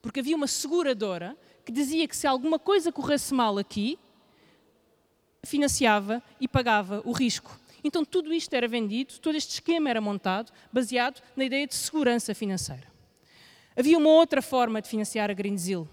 Porque 0.00 0.20
havia 0.20 0.36
uma 0.36 0.46
seguradora 0.46 1.36
que 1.64 1.72
dizia 1.72 2.06
que 2.06 2.16
se 2.16 2.28
alguma 2.28 2.60
coisa 2.60 2.92
corresse 2.92 3.34
mal 3.34 3.58
aqui, 3.58 3.98
financiava 5.44 6.22
e 6.40 6.46
pagava 6.46 7.02
o 7.04 7.10
risco. 7.10 7.58
Então 7.82 8.04
tudo 8.04 8.32
isto 8.32 8.52
era 8.54 8.68
vendido, 8.68 9.18
todo 9.18 9.36
este 9.36 9.54
esquema 9.54 9.90
era 9.90 10.00
montado 10.00 10.52
baseado 10.72 11.20
na 11.36 11.44
ideia 11.44 11.66
de 11.66 11.74
segurança 11.74 12.34
financeira. 12.34 12.86
Havia 13.76 13.98
uma 13.98 14.10
outra 14.10 14.40
forma 14.40 14.80
de 14.80 14.88
financiar 14.88 15.30
a 15.30 15.34
Greensill, 15.34 15.88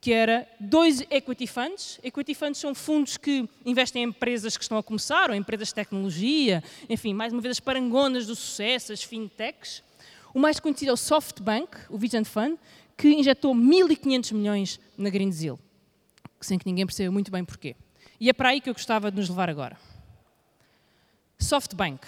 que 0.00 0.12
era 0.12 0.48
dois 0.58 1.02
equity 1.10 1.46
funds. 1.46 2.00
Equity 2.02 2.34
funds 2.34 2.58
são 2.58 2.74
fundos 2.74 3.16
que 3.16 3.48
investem 3.66 4.02
em 4.02 4.08
empresas 4.08 4.56
que 4.56 4.62
estão 4.62 4.78
a 4.78 4.82
começar, 4.82 5.30
ou 5.30 5.36
empresas 5.36 5.68
de 5.68 5.74
tecnologia, 5.74 6.64
enfim, 6.88 7.12
mais 7.12 7.32
uma 7.32 7.42
vez 7.42 7.56
as 7.56 7.60
parangonas 7.60 8.26
do 8.26 8.34
sucesso, 8.34 8.92
as 8.92 9.02
fintechs. 9.02 9.82
O 10.32 10.38
mais 10.38 10.58
conhecido 10.58 10.90
é 10.90 10.94
o 10.94 10.96
SoftBank, 10.96 11.76
o 11.90 11.98
Vision 11.98 12.24
Fund, 12.24 12.58
que 12.96 13.08
injetou 13.08 13.54
1.500 13.54 14.32
milhões 14.32 14.80
na 14.96 15.10
Greensill, 15.10 15.58
sem 16.40 16.58
que 16.58 16.66
ninguém 16.66 16.86
perceba 16.86 17.10
muito 17.10 17.30
bem 17.30 17.44
porquê. 17.44 17.76
E 18.18 18.28
é 18.28 18.32
para 18.32 18.50
aí 18.50 18.60
que 18.60 18.70
eu 18.70 18.74
gostava 18.74 19.10
de 19.10 19.16
nos 19.18 19.28
levar 19.28 19.50
agora. 19.50 19.76
SoftBank 21.38 22.06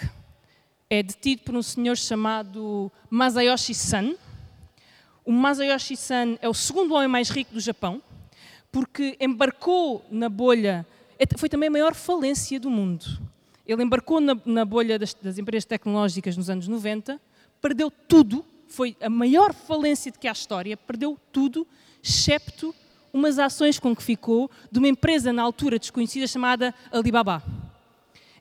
é 0.89 1.01
detido 1.01 1.41
por 1.41 1.55
um 1.55 1.63
senhor 1.63 1.97
chamado 1.97 2.91
Masayoshi 3.09 3.73
Son. 3.73 4.15
O 5.25 5.31
Masayoshi 5.31 5.95
Son 5.95 6.37
é 6.41 6.49
o 6.49 6.53
segundo 6.53 6.93
homem 6.93 7.07
mais 7.07 7.29
rico 7.29 7.53
do 7.53 7.59
Japão, 7.59 8.01
porque 8.71 9.17
embarcou 9.19 10.05
na 10.11 10.29
bolha, 10.29 10.85
é 11.17 11.25
foi 11.37 11.49
também 11.49 11.67
a 11.67 11.71
maior 11.71 11.93
falência 11.93 12.59
do 12.59 12.69
mundo. 12.69 13.05
Ele 13.65 13.81
embarcou 13.83 14.19
na, 14.19 14.37
na 14.45 14.65
bolha 14.65 14.99
das, 14.99 15.13
das, 15.13 15.37
empresas 15.37 15.65
tecnológicas 15.65 16.35
nos 16.35 16.49
anos 16.49 16.67
90, 16.67 17.19
perdeu 17.61 17.89
tudo, 17.89 18.45
foi 18.67 18.97
a 18.99 19.09
maior 19.09 19.53
falência 19.53 20.11
de 20.11 20.19
que 20.19 20.27
há 20.27 20.31
história, 20.31 20.75
perdeu 20.75 21.17
tudo, 21.31 21.65
excepto 22.03 22.75
umas 23.13 23.39
ações 23.39 23.79
com 23.79 23.95
que 23.95 24.03
ficou 24.03 24.49
de 24.71 24.79
uma 24.79 24.87
empresa 24.87 25.31
na 25.31 25.43
altura 25.43 25.79
desconhecida 25.79 26.27
chamada 26.27 26.73
Alibaba 26.91 27.43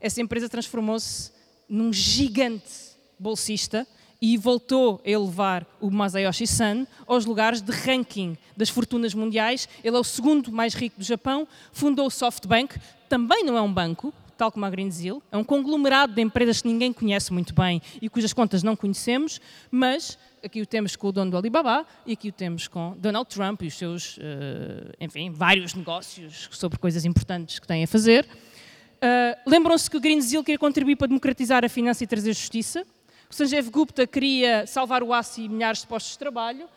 essa 0.03 0.21
empresa 0.21 0.49
transformou-se 0.49 1.31
num 1.69 1.93
gigante 1.93 2.97
bolsista 3.19 3.87
e 4.23 4.37
voltou 4.37 5.03
a 5.05 5.11
elevar 5.11 5.67
o 5.81 5.91
Masayoshi 5.91 6.47
Son 6.47 6.87
aos 7.09 7.27
lugares 7.27 7.61
de 7.61 7.73
ranking 7.73 8.39
das 8.57 8.69
fortunas 8.69 9.13
mundiais. 9.15 9.69
Ele 9.83 9.97
é 9.97 9.99
o 9.99 10.05
segundo 10.05 10.53
mais 10.53 10.75
rico 10.75 10.97
do 10.97 11.05
Japão, 11.05 11.47
fundou 11.73 12.07
o 12.07 12.11
SoftBank, 12.11 12.79
também 13.09 13.43
não 13.45 13.59
é 13.59 13.61
um 13.61 13.73
banco, 13.73 14.15
tal 14.39 14.53
como 14.53 14.65
a 14.65 14.71
Greensill, 14.71 15.21
é 15.33 15.37
um 15.37 15.43
conglomerado 15.43 16.15
de 16.15 16.23
empresas 16.23 16.63
que 16.63 16.69
ninguém 16.69 16.93
conhece 16.93 17.33
muito 17.33 17.53
bem 17.53 17.83
e 18.01 18.09
cujas 18.09 18.33
contas 18.33 18.63
não 18.63 18.77
conhecemos, 18.77 19.41
mas 19.73 20.17
aqui 20.43 20.63
o 20.63 20.67
temos 20.67 20.95
com 20.95 21.09
o 21.09 21.13
dono 21.13 21.33
do 21.33 21.37
Alibaba 21.37 21.85
e 22.07 22.13
aqui 22.13 22.29
o 22.29 22.33
temos 22.33 22.69
com 22.69 22.97
Donald 22.99 23.29
Trump 23.29 23.63
e 23.63 23.67
os 23.67 23.75
seus, 23.75 24.19
eh, 24.21 24.93
enfim, 25.01 25.31
vários 25.31 25.75
negócios 25.75 26.49
sobre 26.53 26.79
coisas 26.79 27.05
importantes 27.05 27.59
que 27.59 27.67
têm 27.67 27.83
a 27.83 27.89
fazer. 27.89 28.25
Uh, 28.25 29.51
Lembram-se 29.51 29.91
que 29.91 29.97
o 29.97 30.01
Greensill 30.01 30.45
queria 30.45 30.59
contribuir 30.61 30.95
para 30.95 31.09
democratizar 31.09 31.65
a 31.65 31.69
finança 31.69 32.05
e 32.05 32.07
trazer 32.07 32.33
justiça. 32.35 32.87
O 33.33 33.35
Sanjeev 33.35 33.71
Gupta 33.71 34.07
queria 34.07 34.67
salvar 34.67 35.03
o 35.03 35.11
aço 35.11 35.41
e 35.41 35.49
milhares 35.49 35.81
de 35.81 35.87
postos 35.87 36.13
de 36.13 36.19
trabalho. 36.19 36.69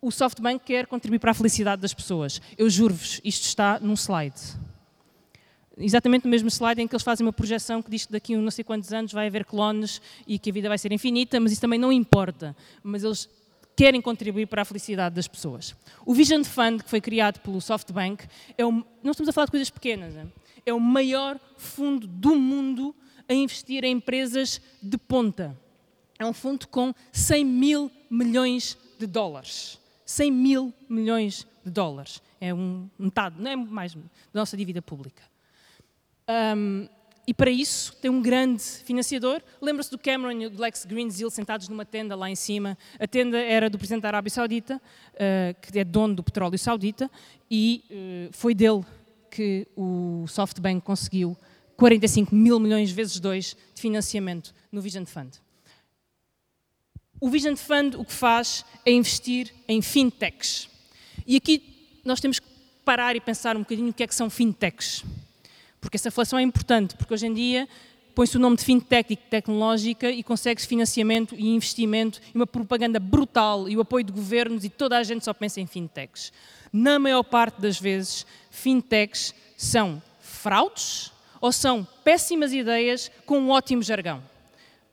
O 0.00 0.10
SoftBank 0.10 0.64
quer 0.64 0.86
contribuir 0.86 1.18
para 1.18 1.32
a 1.32 1.34
felicidade 1.34 1.82
das 1.82 1.92
pessoas. 1.92 2.40
Eu 2.56 2.70
juro-vos, 2.70 3.20
isto 3.22 3.44
está 3.44 3.78
num 3.78 3.92
slide. 3.92 4.40
Exatamente 5.76 6.24
no 6.24 6.30
mesmo 6.30 6.48
slide 6.48 6.80
em 6.80 6.88
que 6.88 6.94
eles 6.94 7.02
fazem 7.02 7.26
uma 7.26 7.32
projeção 7.32 7.82
que 7.82 7.90
diz 7.90 8.06
que 8.06 8.12
daqui 8.12 8.34
a 8.34 8.38
não 8.38 8.50
sei 8.50 8.64
quantos 8.64 8.90
anos 8.90 9.12
vai 9.12 9.26
haver 9.26 9.44
clones 9.44 10.00
e 10.26 10.38
que 10.38 10.48
a 10.48 10.52
vida 10.54 10.66
vai 10.66 10.78
ser 10.78 10.92
infinita, 10.92 11.38
mas 11.38 11.52
isso 11.52 11.60
também 11.60 11.78
não 11.78 11.92
importa. 11.92 12.56
Mas 12.82 13.04
eles 13.04 13.28
querem 13.76 14.00
contribuir 14.00 14.46
para 14.46 14.62
a 14.62 14.64
felicidade 14.64 15.14
das 15.14 15.28
pessoas. 15.28 15.76
O 16.06 16.14
Vision 16.14 16.42
Fund, 16.42 16.82
que 16.82 16.88
foi 16.88 17.02
criado 17.02 17.38
pelo 17.40 17.60
SoftBank, 17.60 18.24
é 18.56 18.64
um, 18.64 18.82
não 19.02 19.10
estamos 19.10 19.28
a 19.28 19.32
falar 19.32 19.44
de 19.44 19.50
coisas 19.50 19.68
pequenas. 19.68 20.14
Né? 20.14 20.26
é 20.64 20.72
o 20.72 20.80
maior 20.80 21.38
fundo 21.56 22.06
do 22.06 22.34
mundo 22.36 22.94
a 23.30 23.34
investir 23.34 23.84
em 23.84 23.92
empresas 23.92 24.60
de 24.82 24.98
ponta. 24.98 25.56
É 26.18 26.26
um 26.26 26.32
fundo 26.32 26.66
com 26.66 26.92
100 27.12 27.44
mil 27.44 27.90
milhões 28.10 28.76
de 28.98 29.06
dólares. 29.06 29.78
100 30.04 30.32
mil 30.32 30.74
milhões 30.88 31.46
de 31.64 31.70
dólares. 31.70 32.20
É 32.40 32.52
um 32.52 32.90
metade, 32.98 33.40
não 33.40 33.48
é 33.48 33.54
mais, 33.54 33.94
da 33.94 34.00
nossa 34.34 34.56
dívida 34.56 34.82
pública. 34.82 35.22
Um, 36.56 36.88
e 37.24 37.32
para 37.32 37.50
isso 37.50 37.94
tem 38.02 38.10
um 38.10 38.20
grande 38.20 38.62
financiador. 38.62 39.40
Lembra-se 39.62 39.92
do 39.92 39.98
Cameron 39.98 40.32
e 40.32 40.48
do 40.48 40.60
Lex 40.60 40.84
Greensill 40.84 41.30
sentados 41.30 41.68
numa 41.68 41.84
tenda 41.84 42.16
lá 42.16 42.28
em 42.28 42.34
cima. 42.34 42.76
A 42.98 43.06
tenda 43.06 43.38
era 43.38 43.70
do 43.70 43.78
presidente 43.78 44.02
da 44.02 44.08
Arábia 44.08 44.30
Saudita, 44.30 44.82
uh, 45.14 45.60
que 45.60 45.78
é 45.78 45.84
dono 45.84 46.16
do 46.16 46.24
petróleo 46.24 46.58
saudita, 46.58 47.08
e 47.48 47.84
uh, 47.88 48.32
foi 48.32 48.56
dele 48.56 48.84
que 49.30 49.68
o 49.76 50.24
SoftBank 50.26 50.80
conseguiu 50.80 51.36
45 51.80 52.34
mil 52.34 52.60
milhões 52.60 52.90
vezes 52.90 53.18
dois 53.18 53.56
de 53.74 53.80
financiamento 53.80 54.54
no 54.70 54.82
Vision 54.82 55.06
Fund. 55.06 55.30
O 57.18 57.30
Vision 57.30 57.56
Fund 57.56 57.94
o 57.96 58.04
que 58.04 58.12
faz 58.12 58.66
é 58.84 58.92
investir 58.92 59.50
em 59.66 59.80
fintechs. 59.80 60.68
E 61.26 61.36
aqui 61.36 61.62
nós 62.04 62.20
temos 62.20 62.38
que 62.38 62.46
parar 62.84 63.16
e 63.16 63.20
pensar 63.20 63.56
um 63.56 63.60
bocadinho 63.60 63.88
o 63.88 63.92
que 63.94 64.02
é 64.02 64.06
que 64.06 64.14
são 64.14 64.28
fintechs. 64.28 65.02
Porque 65.80 65.96
essa 65.96 66.10
reflexão 66.10 66.38
é 66.38 66.42
importante, 66.42 66.94
porque 66.96 67.14
hoje 67.14 67.26
em 67.26 67.32
dia 67.32 67.66
põe-se 68.14 68.36
o 68.36 68.40
nome 68.40 68.58
de 68.58 68.64
fintech 68.64 69.10
e 69.14 69.16
tecnológica 69.16 70.10
e 70.10 70.22
consegue-se 70.22 70.68
financiamento 70.68 71.34
e 71.34 71.48
investimento 71.48 72.20
e 72.34 72.36
uma 72.36 72.46
propaganda 72.46 73.00
brutal 73.00 73.70
e 73.70 73.76
o 73.78 73.80
apoio 73.80 74.04
de 74.04 74.12
governos 74.12 74.64
e 74.66 74.68
toda 74.68 74.98
a 74.98 75.02
gente 75.02 75.24
só 75.24 75.32
pensa 75.32 75.62
em 75.62 75.66
fintechs. 75.66 76.30
Na 76.70 76.98
maior 76.98 77.22
parte 77.22 77.58
das 77.58 77.80
vezes, 77.80 78.26
fintechs 78.50 79.34
são 79.56 80.02
fraudes 80.20 81.10
ou 81.40 81.52
são 81.52 81.86
péssimas 82.04 82.52
ideias 82.52 83.10
com 83.24 83.38
um 83.38 83.50
ótimo 83.50 83.82
jargão. 83.82 84.22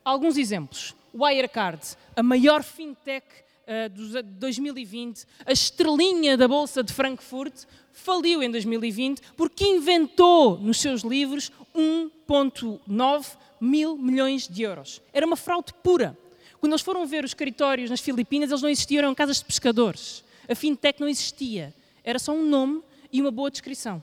Alguns 0.04 0.36
exemplos. 0.36 0.94
Wirecard, 1.14 1.80
a 2.16 2.22
maior 2.22 2.62
fintech 2.62 3.26
uh, 3.66 3.88
de 3.88 4.22
2020, 4.22 5.26
a 5.44 5.52
estrelinha 5.52 6.36
da 6.36 6.46
Bolsa 6.46 6.82
de 6.82 6.92
Frankfurt, 6.92 7.64
faliu 7.92 8.42
em 8.42 8.50
2020 8.50 9.20
porque 9.36 9.64
inventou 9.64 10.58
nos 10.58 10.80
seus 10.80 11.02
livros 11.02 11.50
1,9 11.74 13.36
mil 13.60 13.96
milhões 13.96 14.46
de 14.46 14.62
euros. 14.62 15.02
Era 15.12 15.26
uma 15.26 15.36
fraude 15.36 15.72
pura. 15.82 16.16
Quando 16.60 16.72
eles 16.72 16.82
foram 16.82 17.06
ver 17.06 17.24
os 17.24 17.30
escritórios 17.30 17.90
nas 17.90 18.00
Filipinas, 18.00 18.50
eles 18.50 18.62
não 18.62 18.68
existiam, 18.68 18.98
eram 18.98 19.14
casas 19.14 19.38
de 19.38 19.44
pescadores. 19.44 20.24
A 20.48 20.54
fintech 20.54 21.00
não 21.00 21.08
existia. 21.08 21.74
Era 22.02 22.18
só 22.18 22.32
um 22.32 22.44
nome 22.44 22.82
e 23.12 23.20
uma 23.20 23.30
boa 23.30 23.50
descrição. 23.50 24.02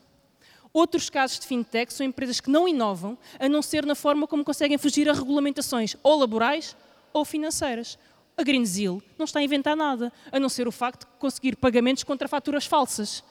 Outros 0.76 1.10
casos 1.10 1.40
de 1.40 1.48
fintech 1.48 1.94
são 1.94 2.06
empresas 2.06 2.42
que 2.42 2.50
não 2.50 2.68
inovam, 2.68 3.18
a 3.40 3.48
não 3.48 3.62
ser 3.62 3.86
na 3.86 3.96
forma 3.96 4.28
como 4.28 4.44
conseguem 4.44 4.78
fugir 4.78 5.08
a 5.08 5.14
regulamentações 5.14 5.96
ou 6.04 6.20
laborais 6.20 6.76
ou 7.14 7.24
financeiras. 7.24 7.98
A 8.36 8.44
Greensill 8.44 9.02
não 9.18 9.24
está 9.24 9.40
a 9.40 9.44
inventar 9.44 9.74
nada, 9.74 10.12
a 10.30 10.38
não 10.38 10.50
ser 10.50 10.68
o 10.68 10.74
facto 10.74 11.08
de 11.08 11.18
conseguir 11.18 11.56
pagamentos 11.56 12.04
contra 12.04 12.28
faturas 12.28 12.66
falsas. 12.66 13.24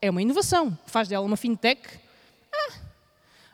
É 0.00 0.08
uma 0.08 0.22
inovação. 0.22 0.78
Faz 0.86 1.08
dela 1.08 1.26
uma 1.26 1.36
fintech? 1.36 1.82
Ah, 2.54 2.78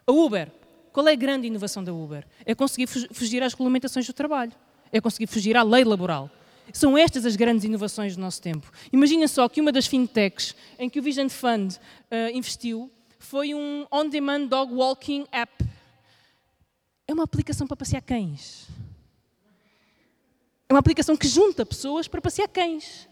A 0.06 0.12
Uber, 0.12 0.52
qual 0.92 1.08
é 1.08 1.12
a 1.12 1.16
grande 1.16 1.46
inovação 1.46 1.82
da 1.82 1.94
Uber? 1.94 2.26
É 2.44 2.54
conseguir 2.54 2.88
fugir 2.88 3.42
às 3.42 3.54
regulamentações 3.54 4.06
do 4.06 4.12
trabalho, 4.12 4.52
é 4.92 5.00
conseguir 5.00 5.28
fugir 5.28 5.56
à 5.56 5.62
lei 5.62 5.82
laboral. 5.82 6.28
São 6.74 6.96
estas 6.98 7.24
as 7.24 7.36
grandes 7.36 7.64
inovações 7.64 8.16
do 8.16 8.20
nosso 8.20 8.42
tempo. 8.42 8.70
Imagina 8.92 9.26
só 9.26 9.48
que 9.48 9.62
uma 9.62 9.72
das 9.72 9.86
fintechs 9.86 10.54
em 10.78 10.90
que 10.90 11.00
o 11.00 11.02
Vision 11.02 11.30
Fund 11.30 11.76
uh, 11.76 12.36
investiu 12.36 12.92
foi 13.20 13.54
um 13.54 13.86
on-demand 13.92 14.46
dog 14.46 14.72
walking 14.74 15.26
app. 15.30 15.52
É 17.06 17.12
uma 17.12 17.24
aplicação 17.24 17.66
para 17.66 17.76
passear 17.76 18.00
cães. 18.00 18.66
É 20.68 20.72
uma 20.72 20.80
aplicação 20.80 21.16
que 21.16 21.28
junta 21.28 21.66
pessoas 21.66 22.08
para 22.08 22.20
passear 22.20 22.48
cães. 22.48 23.08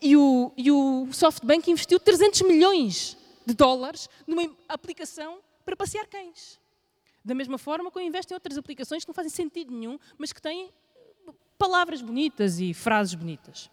E 0.00 0.16
o, 0.16 0.50
e 0.56 0.72
o 0.72 1.06
SoftBank 1.12 1.70
investiu 1.70 2.00
300 2.00 2.42
milhões 2.42 3.16
de 3.46 3.54
dólares 3.54 4.08
numa 4.26 4.50
aplicação 4.68 5.38
para 5.64 5.76
passear 5.76 6.06
cães. 6.06 6.58
Da 7.22 7.34
mesma 7.34 7.58
forma 7.58 7.90
que 7.90 7.98
eu 7.98 8.02
investo 8.02 8.32
em 8.32 8.36
outras 8.36 8.56
aplicações 8.56 9.04
que 9.04 9.08
não 9.08 9.14
fazem 9.14 9.30
sentido 9.30 9.72
nenhum, 9.72 9.98
mas 10.16 10.32
que 10.32 10.40
têm 10.40 10.70
palavras 11.58 12.00
bonitas 12.00 12.58
e 12.58 12.72
frases 12.72 13.14
bonitas. 13.14 13.70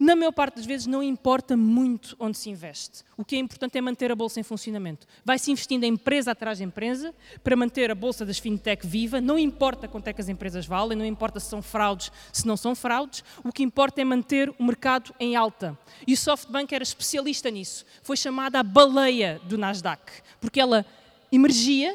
Na 0.00 0.16
maior 0.16 0.32
parte 0.32 0.54
das 0.54 0.64
vezes 0.64 0.86
não 0.86 1.02
importa 1.02 1.58
muito 1.58 2.16
onde 2.18 2.38
se 2.38 2.48
investe. 2.48 3.04
O 3.18 3.24
que 3.24 3.36
é 3.36 3.38
importante 3.38 3.76
é 3.76 3.82
manter 3.82 4.10
a 4.10 4.14
bolsa 4.14 4.40
em 4.40 4.42
funcionamento. 4.42 5.06
Vai-se 5.22 5.50
investindo 5.50 5.84
em 5.84 5.92
empresa 5.92 6.30
atrás 6.30 6.56
de 6.56 6.64
empresa 6.64 7.14
para 7.44 7.54
manter 7.54 7.90
a 7.90 7.94
bolsa 7.94 8.24
das 8.24 8.38
fintech 8.38 8.86
viva. 8.86 9.20
Não 9.20 9.38
importa 9.38 9.86
quanto 9.86 10.08
é 10.08 10.14
que 10.14 10.20
as 10.22 10.30
empresas 10.30 10.64
valem, 10.64 10.96
não 10.96 11.04
importa 11.04 11.38
se 11.38 11.50
são 11.50 11.60
fraudes, 11.60 12.10
se 12.32 12.46
não 12.46 12.56
são 12.56 12.74
fraudes. 12.74 13.22
O 13.44 13.52
que 13.52 13.62
importa 13.62 14.00
é 14.00 14.04
manter 14.04 14.48
o 14.58 14.64
mercado 14.64 15.14
em 15.20 15.36
alta. 15.36 15.78
E 16.06 16.14
o 16.14 16.16
SoftBank 16.16 16.74
era 16.74 16.82
especialista 16.82 17.50
nisso. 17.50 17.84
Foi 18.02 18.16
chamada 18.16 18.58
a 18.58 18.62
baleia 18.62 19.38
do 19.44 19.58
Nasdaq, 19.58 20.00
porque 20.40 20.60
ela 20.60 20.86
emergia 21.30 21.94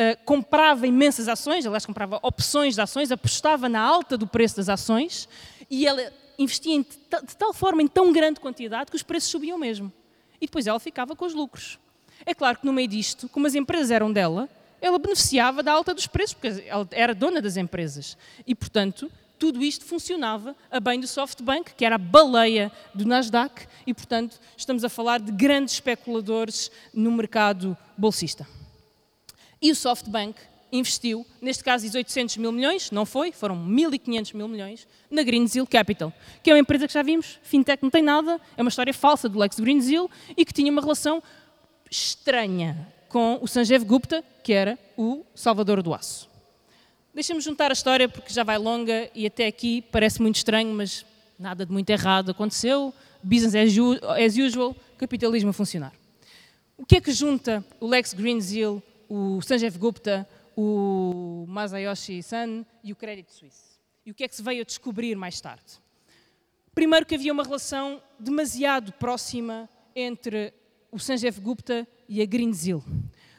Uh, 0.00 0.14
comprava 0.24 0.86
imensas 0.86 1.26
ações, 1.26 1.66
aliás, 1.66 1.84
comprava 1.84 2.20
opções 2.22 2.76
de 2.76 2.80
ações, 2.80 3.10
apostava 3.10 3.68
na 3.68 3.80
alta 3.80 4.16
do 4.16 4.28
preço 4.28 4.58
das 4.58 4.68
ações 4.68 5.28
e 5.68 5.88
ela 5.88 6.12
investia 6.38 6.80
de 6.80 7.36
tal 7.36 7.52
forma 7.52 7.82
em 7.82 7.88
tão 7.88 8.12
grande 8.12 8.40
quantidade 8.40 8.90
que 8.90 8.96
os 8.96 9.02
preços 9.02 9.30
subiam 9.30 9.58
mesmo. 9.58 9.92
E 10.40 10.46
depois 10.46 10.66
ela 10.66 10.78
ficava 10.78 11.16
com 11.16 11.24
os 11.24 11.34
lucros. 11.34 11.78
É 12.24 12.34
claro 12.34 12.58
que 12.58 12.66
no 12.66 12.72
meio 12.72 12.88
disto, 12.88 13.28
como 13.28 13.46
as 13.46 13.54
empresas 13.54 13.90
eram 13.90 14.12
dela, 14.12 14.48
ela 14.80 14.98
beneficiava 14.98 15.62
da 15.62 15.72
alta 15.72 15.92
dos 15.92 16.06
preços, 16.06 16.34
porque 16.34 16.62
ela 16.66 16.86
era 16.92 17.14
dona 17.14 17.42
das 17.42 17.56
empresas. 17.56 18.16
E, 18.46 18.54
portanto, 18.54 19.10
tudo 19.38 19.62
isto 19.62 19.84
funcionava 19.84 20.54
a 20.70 20.80
bem 20.80 21.00
do 21.00 21.06
SoftBank, 21.06 21.74
que 21.74 21.84
era 21.84 21.96
a 21.96 21.98
baleia 21.98 22.70
do 22.94 23.04
Nasdaq, 23.04 23.66
e, 23.86 23.94
portanto, 23.94 24.40
estamos 24.56 24.84
a 24.84 24.88
falar 24.88 25.20
de 25.20 25.32
grandes 25.32 25.74
especuladores 25.74 26.70
no 26.92 27.10
mercado 27.10 27.76
bolsista. 27.96 28.46
E 29.60 29.70
o 29.72 29.74
SoftBank 29.74 30.38
investiu, 30.70 31.26
neste 31.40 31.64
caso, 31.64 31.86
800 31.92 32.36
mil 32.36 32.52
milhões, 32.52 32.90
não 32.90 33.06
foi, 33.06 33.32
foram 33.32 33.56
1.500 33.56 34.34
mil 34.34 34.48
milhões, 34.48 34.86
na 35.10 35.22
Greensill 35.22 35.66
Capital, 35.66 36.12
que 36.42 36.50
é 36.50 36.54
uma 36.54 36.60
empresa 36.60 36.86
que 36.86 36.92
já 36.92 37.02
vimos, 37.02 37.38
fintech 37.42 37.82
não 37.82 37.90
tem 37.90 38.02
nada, 38.02 38.40
é 38.56 38.62
uma 38.62 38.68
história 38.68 38.92
falsa 38.92 39.28
do 39.28 39.38
Lex 39.38 39.58
Greensill 39.58 40.10
e 40.36 40.44
que 40.44 40.52
tinha 40.52 40.70
uma 40.70 40.80
relação 40.80 41.22
estranha 41.90 42.86
com 43.08 43.38
o 43.40 43.48
Sanjeev 43.48 43.84
Gupta, 43.84 44.22
que 44.42 44.52
era 44.52 44.78
o 44.96 45.24
salvador 45.34 45.82
do 45.82 45.94
aço. 45.94 46.28
Deixa-me 47.14 47.40
juntar 47.40 47.70
a 47.70 47.72
história 47.72 48.08
porque 48.08 48.32
já 48.32 48.44
vai 48.44 48.58
longa 48.58 49.10
e 49.14 49.26
até 49.26 49.46
aqui 49.46 49.82
parece 49.90 50.20
muito 50.20 50.36
estranho, 50.36 50.72
mas 50.74 51.04
nada 51.38 51.64
de 51.64 51.72
muito 51.72 51.88
errado 51.90 52.30
aconteceu. 52.30 52.94
Business 53.22 53.54
as 53.54 54.36
usual, 54.36 54.76
capitalismo 54.96 55.50
a 55.50 55.52
funcionar. 55.52 55.92
O 56.76 56.86
que 56.86 56.96
é 56.96 57.00
que 57.00 57.10
junta 57.10 57.64
o 57.80 57.86
Lex 57.88 58.12
Greensill, 58.12 58.80
o 59.08 59.40
Sanjeev 59.42 59.76
Gupta, 59.78 60.28
o 60.60 61.44
Masayoshi 61.46 62.20
Son 62.20 62.66
e 62.82 62.92
o 62.92 62.96
Credit 62.96 63.32
Suisse. 63.32 63.78
E 64.04 64.10
o 64.10 64.14
que 64.14 64.24
é 64.24 64.28
que 64.28 64.34
se 64.34 64.42
veio 64.42 64.62
a 64.62 64.64
descobrir 64.64 65.14
mais 65.14 65.40
tarde? 65.40 65.78
Primeiro 66.74 67.06
que 67.06 67.14
havia 67.14 67.32
uma 67.32 67.44
relação 67.44 68.02
demasiado 68.18 68.92
próxima 68.94 69.68
entre 69.94 70.52
o 70.90 70.98
Sanjeev 70.98 71.38
Gupta 71.38 71.86
e 72.08 72.20
a 72.20 72.26
Greensill. 72.26 72.82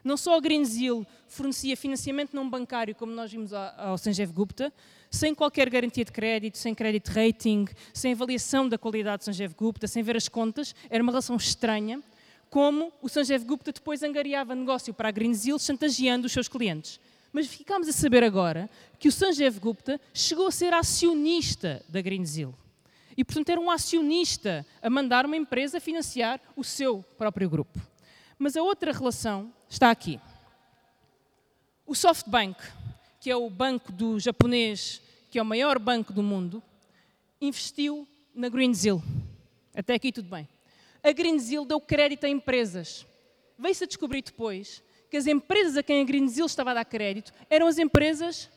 Não 0.02 0.16
só 0.16 0.38
a 0.38 0.40
Greensill 0.40 1.06
fornecia 1.28 1.76
financiamento 1.76 2.34
não 2.34 2.50
bancário, 2.50 2.96
como 2.96 3.12
nós 3.12 3.30
vimos 3.30 3.52
ao 3.52 3.98
Sanjeev 3.98 4.32
Gupta, 4.32 4.72
sem 5.12 5.36
qualquer 5.36 5.70
garantia 5.70 6.06
de 6.06 6.14
crédito, 6.14 6.58
sem 6.58 6.74
crédito 6.74 7.10
rating, 7.10 7.68
sem 7.94 8.14
avaliação 8.14 8.70
da 8.70 8.78
qualidade 8.78 9.24
do 9.24 9.26
Sanjeev 9.26 9.54
Gupta, 9.56 9.88
sem 9.88 10.02
ver 10.02 10.16
as 10.16 10.30
contas, 10.30 10.74
era 10.90 11.04
uma 11.04 11.12
relação 11.12 11.36
estranha, 11.36 12.02
como 12.50 12.94
o 13.02 13.10
Sanjeev 13.10 13.44
Gupta 13.44 13.74
depois 13.74 14.04
angariava 14.04 14.56
negócio 14.56 14.94
para 14.94 15.10
a 15.10 15.12
Greensill, 15.12 15.60
chantageando 15.60 16.26
os 16.26 16.32
seus 16.32 16.48
clientes. 16.48 17.00
Mas 17.32 17.48
ficámos 17.48 17.88
a 17.88 17.92
saber 17.92 18.24
agora 18.24 18.70
que 18.98 19.08
o 19.08 19.12
Sanjeev 19.12 19.60
Gupta 19.60 20.00
chegou 20.14 20.48
a 20.48 20.52
ser 20.52 20.74
acionista 20.74 21.84
da 21.88 22.02
Greensill. 22.02 22.54
E, 23.16 23.24
portanto, 23.24 23.50
era 23.50 23.60
um 23.60 23.70
acionista 23.70 24.66
a 24.82 24.90
mandar 24.90 25.26
uma 25.26 25.36
empresa 25.36 25.80
financiar 25.80 26.40
o 26.56 26.64
seu 26.64 27.04
próprio 27.18 27.50
grupo. 27.50 27.80
Mas 28.38 28.56
a 28.56 28.64
outra 28.64 28.92
relação 28.92 29.54
está 29.70 29.92
aqui. 29.92 30.20
O 31.86 31.94
SoftBank, 31.94 32.58
que 33.20 33.30
é 33.30 33.36
o 33.36 33.50
banco 33.50 33.92
do 33.92 34.20
japonês, 34.20 35.02
que 35.30 35.38
é 35.38 35.42
o 35.42 35.46
maior 35.46 35.78
banco 35.78 36.14
do 36.14 36.24
mundo, 36.24 36.64
investiu 37.42 38.08
na 38.34 38.48
Greensill. 38.48 39.04
Até 39.76 39.94
aqui 39.96 40.12
tudo 40.12 40.30
bem. 40.30 40.48
A 41.04 41.12
Greensill 41.12 41.66
deu 41.66 41.80
crédito 41.80 42.26
a 42.26 42.30
empresas. 42.30 43.06
Veio-se 43.58 43.84
a 43.84 43.88
descobrir 43.88 44.22
depois 44.22 44.82
que 45.10 45.18
as 45.18 45.28
empresas 45.28 45.76
a 45.76 45.84
quem 45.84 46.02
a 46.02 46.04
Greensill 46.04 46.46
estava 46.46 46.72
a 46.72 46.74
dar 46.76 46.86
crédito 46.86 47.34
eram 47.50 47.68
as 47.68 47.78
empresas 47.78 48.50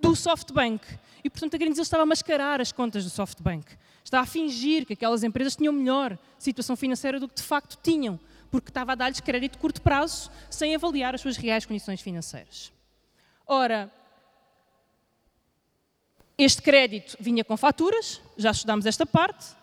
do 0.00 0.14
SoftBank. 0.14 0.84
E, 1.24 1.30
portanto, 1.30 1.54
a 1.54 1.58
Greensill 1.58 1.82
estava 1.82 2.02
a 2.02 2.06
mascarar 2.06 2.60
as 2.60 2.70
contas 2.70 3.04
do 3.04 3.10
SoftBank. 3.10 3.66
Estava 4.04 4.22
a 4.22 4.26
fingir 4.26 4.86
que 4.86 4.92
aquelas 4.92 5.22
empresas 5.22 5.56
tinham 5.56 5.72
melhor 5.72 6.18
situação 6.38 6.76
financeira 6.76 7.18
do 7.18 7.28
que 7.28 7.34
de 7.34 7.42
facto 7.42 7.78
tinham, 7.82 8.18
porque 8.50 8.70
estava 8.70 8.92
a 8.92 8.94
dar-lhes 8.94 9.20
crédito 9.20 9.52
de 9.52 9.58
curto 9.58 9.82
prazo 9.82 10.30
sem 10.50 10.74
avaliar 10.74 11.14
as 11.14 11.20
suas 11.20 11.36
reais 11.36 11.66
condições 11.66 12.00
financeiras. 12.00 12.72
Ora, 13.46 13.90
este 16.36 16.62
crédito 16.62 17.16
vinha 17.18 17.42
com 17.42 17.56
faturas, 17.56 18.20
já 18.36 18.50
estudámos 18.50 18.86
esta 18.86 19.04
parte. 19.04 19.56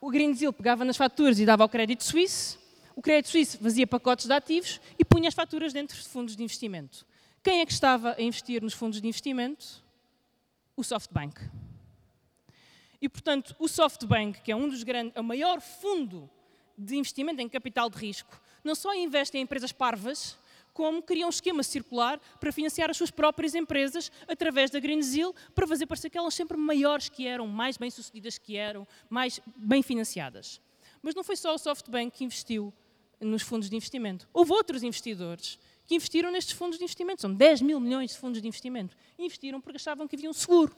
O 0.00 0.10
Greensill 0.10 0.52
pegava 0.52 0.84
nas 0.84 0.96
faturas 0.96 1.40
e 1.40 1.46
dava 1.46 1.64
ao 1.64 1.68
crédito 1.68 2.04
suíço 2.04 2.63
o 2.96 3.02
crédito 3.02 3.30
suíço 3.30 3.58
fazia 3.58 3.86
pacotes 3.86 4.26
de 4.26 4.32
ativos 4.32 4.80
e 4.98 5.04
punha 5.04 5.28
as 5.28 5.34
faturas 5.34 5.72
dentro 5.72 5.96
de 5.96 6.08
fundos 6.08 6.36
de 6.36 6.42
investimento. 6.42 7.06
Quem 7.42 7.60
é 7.60 7.66
que 7.66 7.72
estava 7.72 8.14
a 8.16 8.22
investir 8.22 8.62
nos 8.62 8.72
fundos 8.72 9.00
de 9.00 9.08
investimento? 9.08 9.82
O 10.76 10.82
SoftBank. 10.82 11.40
E, 13.00 13.08
portanto, 13.08 13.54
o 13.58 13.68
SoftBank, 13.68 14.40
que 14.40 14.50
é 14.50 14.56
um 14.56 14.68
dos 14.68 14.82
grandes, 14.82 15.14
é 15.14 15.20
o 15.20 15.24
maior 15.24 15.60
fundo 15.60 16.30
de 16.76 16.96
investimento 16.96 17.40
em 17.40 17.48
capital 17.48 17.90
de 17.90 17.98
risco, 17.98 18.40
não 18.64 18.74
só 18.74 18.94
investe 18.94 19.36
em 19.36 19.42
empresas 19.42 19.72
parvas, 19.72 20.38
como 20.72 21.02
cria 21.02 21.26
um 21.26 21.30
esquema 21.30 21.62
circular 21.62 22.18
para 22.40 22.50
financiar 22.50 22.90
as 22.90 22.96
suas 22.96 23.10
próprias 23.10 23.54
empresas 23.54 24.10
através 24.26 24.70
da 24.70 24.80
Greensill, 24.80 25.34
para 25.54 25.66
fazer 25.66 25.86
parecer 25.86 26.10
que 26.10 26.18
elas 26.18 26.34
sempre 26.34 26.56
maiores 26.56 27.08
que 27.08 27.26
eram, 27.26 27.46
mais 27.46 27.76
bem-sucedidas 27.76 28.38
que 28.38 28.56
eram, 28.56 28.86
mais 29.08 29.40
bem 29.54 29.82
financiadas. 29.82 30.60
Mas 31.02 31.14
não 31.14 31.22
foi 31.22 31.36
só 31.36 31.54
o 31.54 31.58
SoftBank 31.58 32.16
que 32.16 32.24
investiu 32.24 32.72
nos 33.24 33.42
fundos 33.42 33.68
de 33.68 33.76
investimento. 33.76 34.28
Houve 34.32 34.52
outros 34.52 34.82
investidores 34.82 35.58
que 35.86 35.94
investiram 35.94 36.30
nestes 36.30 36.54
fundos 36.54 36.78
de 36.78 36.84
investimento. 36.84 37.22
São 37.22 37.32
10 37.32 37.62
mil 37.62 37.80
milhões 37.80 38.12
de 38.12 38.18
fundos 38.18 38.40
de 38.40 38.48
investimento. 38.48 38.96
Investiram 39.18 39.60
porque 39.60 39.76
achavam 39.76 40.06
que 40.08 40.16
havia 40.16 40.30
um 40.30 40.32
seguro. 40.32 40.74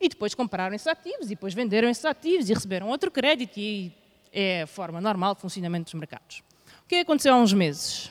E 0.00 0.08
depois 0.08 0.34
compraram 0.34 0.74
esses 0.74 0.86
ativos 0.86 1.26
e 1.26 1.30
depois 1.30 1.54
venderam 1.54 1.88
esses 1.88 2.04
ativos 2.04 2.50
e 2.50 2.54
receberam 2.54 2.88
outro 2.88 3.10
crédito 3.10 3.58
e 3.58 3.92
é 4.32 4.62
a 4.62 4.66
forma 4.66 5.00
normal 5.00 5.34
de 5.34 5.40
funcionamento 5.40 5.84
dos 5.84 5.94
mercados. 5.94 6.42
O 6.84 6.88
que 6.88 6.96
aconteceu 6.96 7.32
há 7.32 7.36
uns 7.36 7.52
meses? 7.52 8.10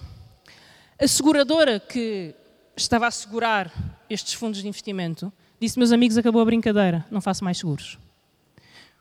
A 1.00 1.08
seguradora 1.08 1.80
que 1.80 2.34
estava 2.76 3.08
a 3.08 3.12
segurar 3.12 3.72
estes 4.10 4.34
fundos 4.34 4.62
de 4.62 4.68
investimento 4.68 5.32
disse, 5.60 5.78
meus 5.78 5.92
amigos, 5.92 6.18
acabou 6.18 6.42
a 6.42 6.46
brincadeira, 6.46 7.06
não 7.12 7.22
faço 7.22 7.44
mais 7.44 7.58
seguros. 7.58 8.00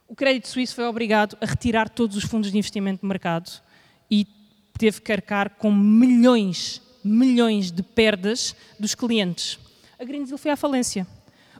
O 0.08 0.14
crédito 0.14 0.48
suíço 0.48 0.74
foi 0.74 0.84
obrigado 0.84 1.38
a 1.40 1.46
retirar 1.46 1.88
todos 1.88 2.16
os 2.16 2.24
fundos 2.24 2.50
de 2.50 2.58
investimento 2.58 3.00
do 3.00 3.06
mercado 3.06 3.50
e 4.10 4.26
teve 4.78 5.00
que 5.00 5.12
arcar 5.12 5.50
com 5.50 5.72
milhões, 5.72 6.80
milhões 7.04 7.70
de 7.70 7.82
perdas 7.82 8.54
dos 8.78 8.94
clientes. 8.94 9.58
A 9.98 10.04
Greensill 10.04 10.38
foi 10.38 10.50
à 10.50 10.56
falência. 10.56 11.06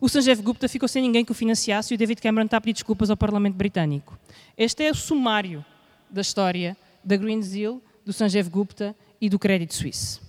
O 0.01 0.09
Sanjeev 0.09 0.43
Gupta 0.43 0.69
ficou 0.69 0.89
sem 0.89 1.01
ninguém 1.03 1.25
que 1.25 1.31
o 1.31 1.35
financiasse 1.35 1.93
e 1.93 1.95
o 1.95 1.99
David 1.99 2.21
Cameron 2.21 2.47
está 2.47 2.57
a 2.57 2.61
pedir 2.61 2.73
desculpas 2.73 3.09
ao 3.09 3.17
Parlamento 3.17 3.55
Britânico. 3.55 4.19
Este 4.59 4.85
é 4.85 4.91
o 4.91 4.95
sumário 4.95 5.65
da 6.11 6.21
história 6.21 6.77
da 7.05 7.17
Greensill, 7.17 7.81
do 8.05 8.13
Sanjeev 8.13 8.49
Gupta 8.49 8.97
e 9.21 9.29
do 9.29 9.39
Crédito 9.39 9.75
Suíço. 9.75 10.21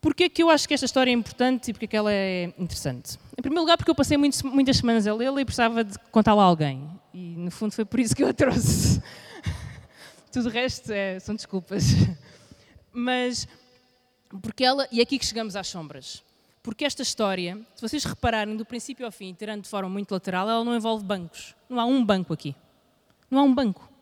Porquê 0.00 0.28
que 0.28 0.42
eu 0.42 0.50
acho 0.50 0.66
que 0.66 0.74
esta 0.74 0.86
história 0.86 1.10
é 1.10 1.14
importante 1.14 1.70
e 1.70 1.72
porque 1.72 1.86
que 1.86 1.96
ela 1.96 2.12
é 2.12 2.52
interessante? 2.58 3.18
Em 3.38 3.42
primeiro 3.42 3.60
lugar, 3.60 3.76
porque 3.76 3.90
eu 3.90 3.94
passei 3.94 4.16
muitas 4.16 4.76
semanas 4.76 5.06
a 5.06 5.14
lê-la 5.14 5.40
e 5.40 5.44
precisava 5.44 5.84
de 5.84 5.96
contá-la 6.10 6.42
a 6.42 6.46
alguém. 6.46 6.88
E, 7.14 7.36
no 7.36 7.50
fundo, 7.50 7.72
foi 7.72 7.84
por 7.84 8.00
isso 8.00 8.16
que 8.16 8.22
eu 8.22 8.28
a 8.28 8.32
trouxe. 8.32 9.00
Tudo 10.32 10.48
o 10.48 10.50
resto 10.50 10.90
é, 10.90 11.20
são 11.20 11.34
desculpas. 11.34 11.84
Mas 12.90 13.46
Porque 14.40 14.64
ela, 14.64 14.88
e 14.90 15.00
é 15.00 15.02
aqui 15.02 15.18
que 15.18 15.26
chegamos 15.26 15.54
às 15.54 15.68
sombras. 15.68 16.24
Porque 16.62 16.86
esta 16.86 17.02
história, 17.02 17.60
se 17.74 17.82
vocês 17.82 18.02
repararem 18.04 18.56
do 18.56 18.64
princípio 18.64 19.04
ao 19.04 19.12
fim, 19.12 19.34
tirando 19.34 19.62
de 19.62 19.68
forma 19.68 19.90
muito 19.90 20.10
lateral, 20.12 20.48
ela 20.48 20.64
não 20.64 20.74
envolve 20.74 21.04
bancos. 21.04 21.54
Não 21.68 21.78
há 21.78 21.84
um 21.84 22.02
banco 22.02 22.32
aqui. 22.32 22.56
Não 23.30 23.40
há 23.40 23.42
um 23.42 23.54
banco. 23.54 23.92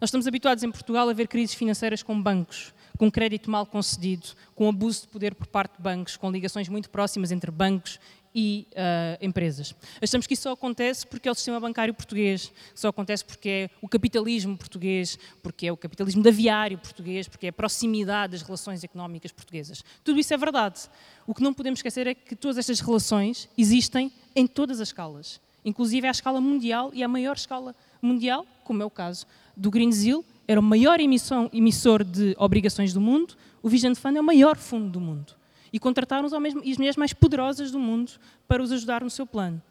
Nós 0.00 0.08
estamos 0.08 0.28
habituados 0.28 0.62
em 0.62 0.70
Portugal 0.70 1.08
a 1.08 1.12
ver 1.12 1.26
crises 1.26 1.54
financeiras 1.54 2.04
com 2.04 2.22
bancos, 2.22 2.72
com 2.96 3.10
crédito 3.10 3.50
mal 3.50 3.66
concedido, 3.66 4.28
com 4.54 4.68
abuso 4.68 5.02
de 5.02 5.08
poder 5.08 5.34
por 5.34 5.48
parte 5.48 5.76
de 5.76 5.82
bancos, 5.82 6.16
com 6.16 6.30
ligações 6.30 6.68
muito 6.68 6.88
próximas 6.88 7.32
entre 7.32 7.50
bancos 7.50 7.98
e 8.34 8.66
uh, 8.72 9.24
empresas. 9.24 9.74
Achamos 10.00 10.26
que 10.26 10.34
isso 10.34 10.44
só 10.44 10.52
acontece 10.52 11.06
porque 11.06 11.28
é 11.28 11.32
o 11.32 11.34
sistema 11.34 11.58
bancário 11.58 11.92
português, 11.92 12.52
só 12.74 12.88
acontece 12.88 13.24
porque 13.24 13.48
é 13.48 13.70
o 13.82 13.88
capitalismo 13.88 14.56
português, 14.56 15.18
porque 15.42 15.66
é 15.66 15.72
o 15.72 15.76
capitalismo 15.76 16.22
da 16.22 16.30
viário 16.30 16.78
português, 16.78 17.28
porque 17.28 17.46
é 17.46 17.48
a 17.48 17.52
proximidade 17.52 18.32
das 18.32 18.42
relações 18.42 18.84
económicas 18.84 19.32
portuguesas. 19.32 19.84
Tudo 20.04 20.20
isso 20.20 20.32
é 20.32 20.36
verdade. 20.36 20.82
O 21.26 21.34
que 21.34 21.42
não 21.42 21.52
podemos 21.52 21.78
esquecer 21.78 22.06
é 22.06 22.14
que 22.14 22.36
todas 22.36 22.58
estas 22.58 22.80
relações 22.80 23.48
existem 23.58 24.12
em 24.34 24.46
todas 24.46 24.80
as 24.80 24.88
escalas, 24.88 25.40
inclusive 25.64 26.06
à 26.06 26.10
escala 26.10 26.40
mundial 26.40 26.90
e 26.94 27.02
à 27.02 27.08
maior 27.08 27.36
escala 27.36 27.74
mundial, 28.00 28.46
como 28.64 28.82
é 28.82 28.84
o 28.84 28.90
caso 28.90 29.26
do 29.56 29.70
Green 29.70 29.92
Seal, 29.92 30.24
era 30.46 30.58
o 30.58 30.62
maior 30.62 31.00
emissão, 31.00 31.50
emissor 31.52 32.02
de 32.02 32.34
obrigações 32.38 32.92
do 32.92 33.00
mundo, 33.00 33.36
o 33.62 33.68
Vision 33.68 33.94
Fund 33.94 34.16
é 34.16 34.20
o 34.20 34.24
maior 34.24 34.56
fundo 34.56 34.88
do 34.88 35.00
mundo. 35.00 35.39
E 35.72 35.78
contrataram 35.78 36.26
as 36.26 36.32
mulheres 36.78 36.96
mais 36.96 37.12
poderosas 37.12 37.70
do 37.70 37.78
mundo 37.78 38.12
para 38.48 38.62
os 38.62 38.72
ajudar 38.72 39.02
no 39.02 39.10
seu 39.10 39.26
plano. 39.26 39.62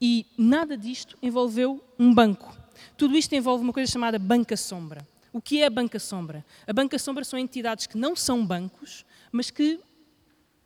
E 0.00 0.24
nada 0.38 0.76
disto 0.76 1.16
envolveu 1.20 1.82
um 1.98 2.14
banco. 2.14 2.56
Tudo 2.96 3.16
isto 3.16 3.34
envolve 3.34 3.62
uma 3.62 3.72
coisa 3.72 3.90
chamada 3.90 4.18
banca 4.18 4.56
sombra. 4.56 5.06
O 5.32 5.40
que 5.40 5.62
é 5.62 5.66
a 5.66 5.70
banca 5.70 5.98
sombra? 5.98 6.44
A 6.66 6.72
banca 6.72 6.98
sombra 6.98 7.24
são 7.24 7.38
entidades 7.38 7.86
que 7.86 7.96
não 7.96 8.16
são 8.16 8.44
bancos, 8.44 9.04
mas 9.30 9.50
que 9.50 9.78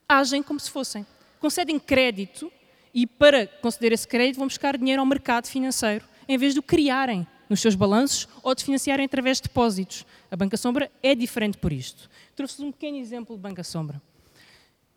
agem 0.09 0.43
como 0.43 0.61
se 0.61 0.71
fossem. 0.71 1.05
Concedem 1.41 1.79
crédito 1.79 2.51
e, 2.95 3.07
para 3.07 3.47
conceder 3.47 3.93
esse 3.93 4.07
crédito, 4.07 4.39
vão 4.39 4.47
buscar 4.47 4.79
dinheiro 4.79 5.01
ao 5.01 5.07
mercado 5.07 5.47
financeiro, 5.49 6.05
em 6.29 6.39
vez 6.39 6.55
de 6.55 6.61
o 6.61 6.63
criarem 6.63 7.27
nos 7.49 7.61
seus 7.61 7.75
balanços 7.75 8.29
ou 8.43 8.55
de 8.55 8.65
financiarem 8.65 9.05
através 9.05 9.39
de 9.39 9.45
depósitos. 9.45 10.07
A 10.31 10.37
banca 10.37 10.57
sombra 10.57 10.91
é 11.03 11.15
diferente 11.15 11.59
por 11.59 11.73
isto. 11.73 12.09
Trouxe-vos 12.35 12.65
um 12.69 12.73
pequeno 12.73 12.97
exemplo 12.97 13.37
de 13.37 13.43
banca 13.43 13.63
sombra. 13.63 14.01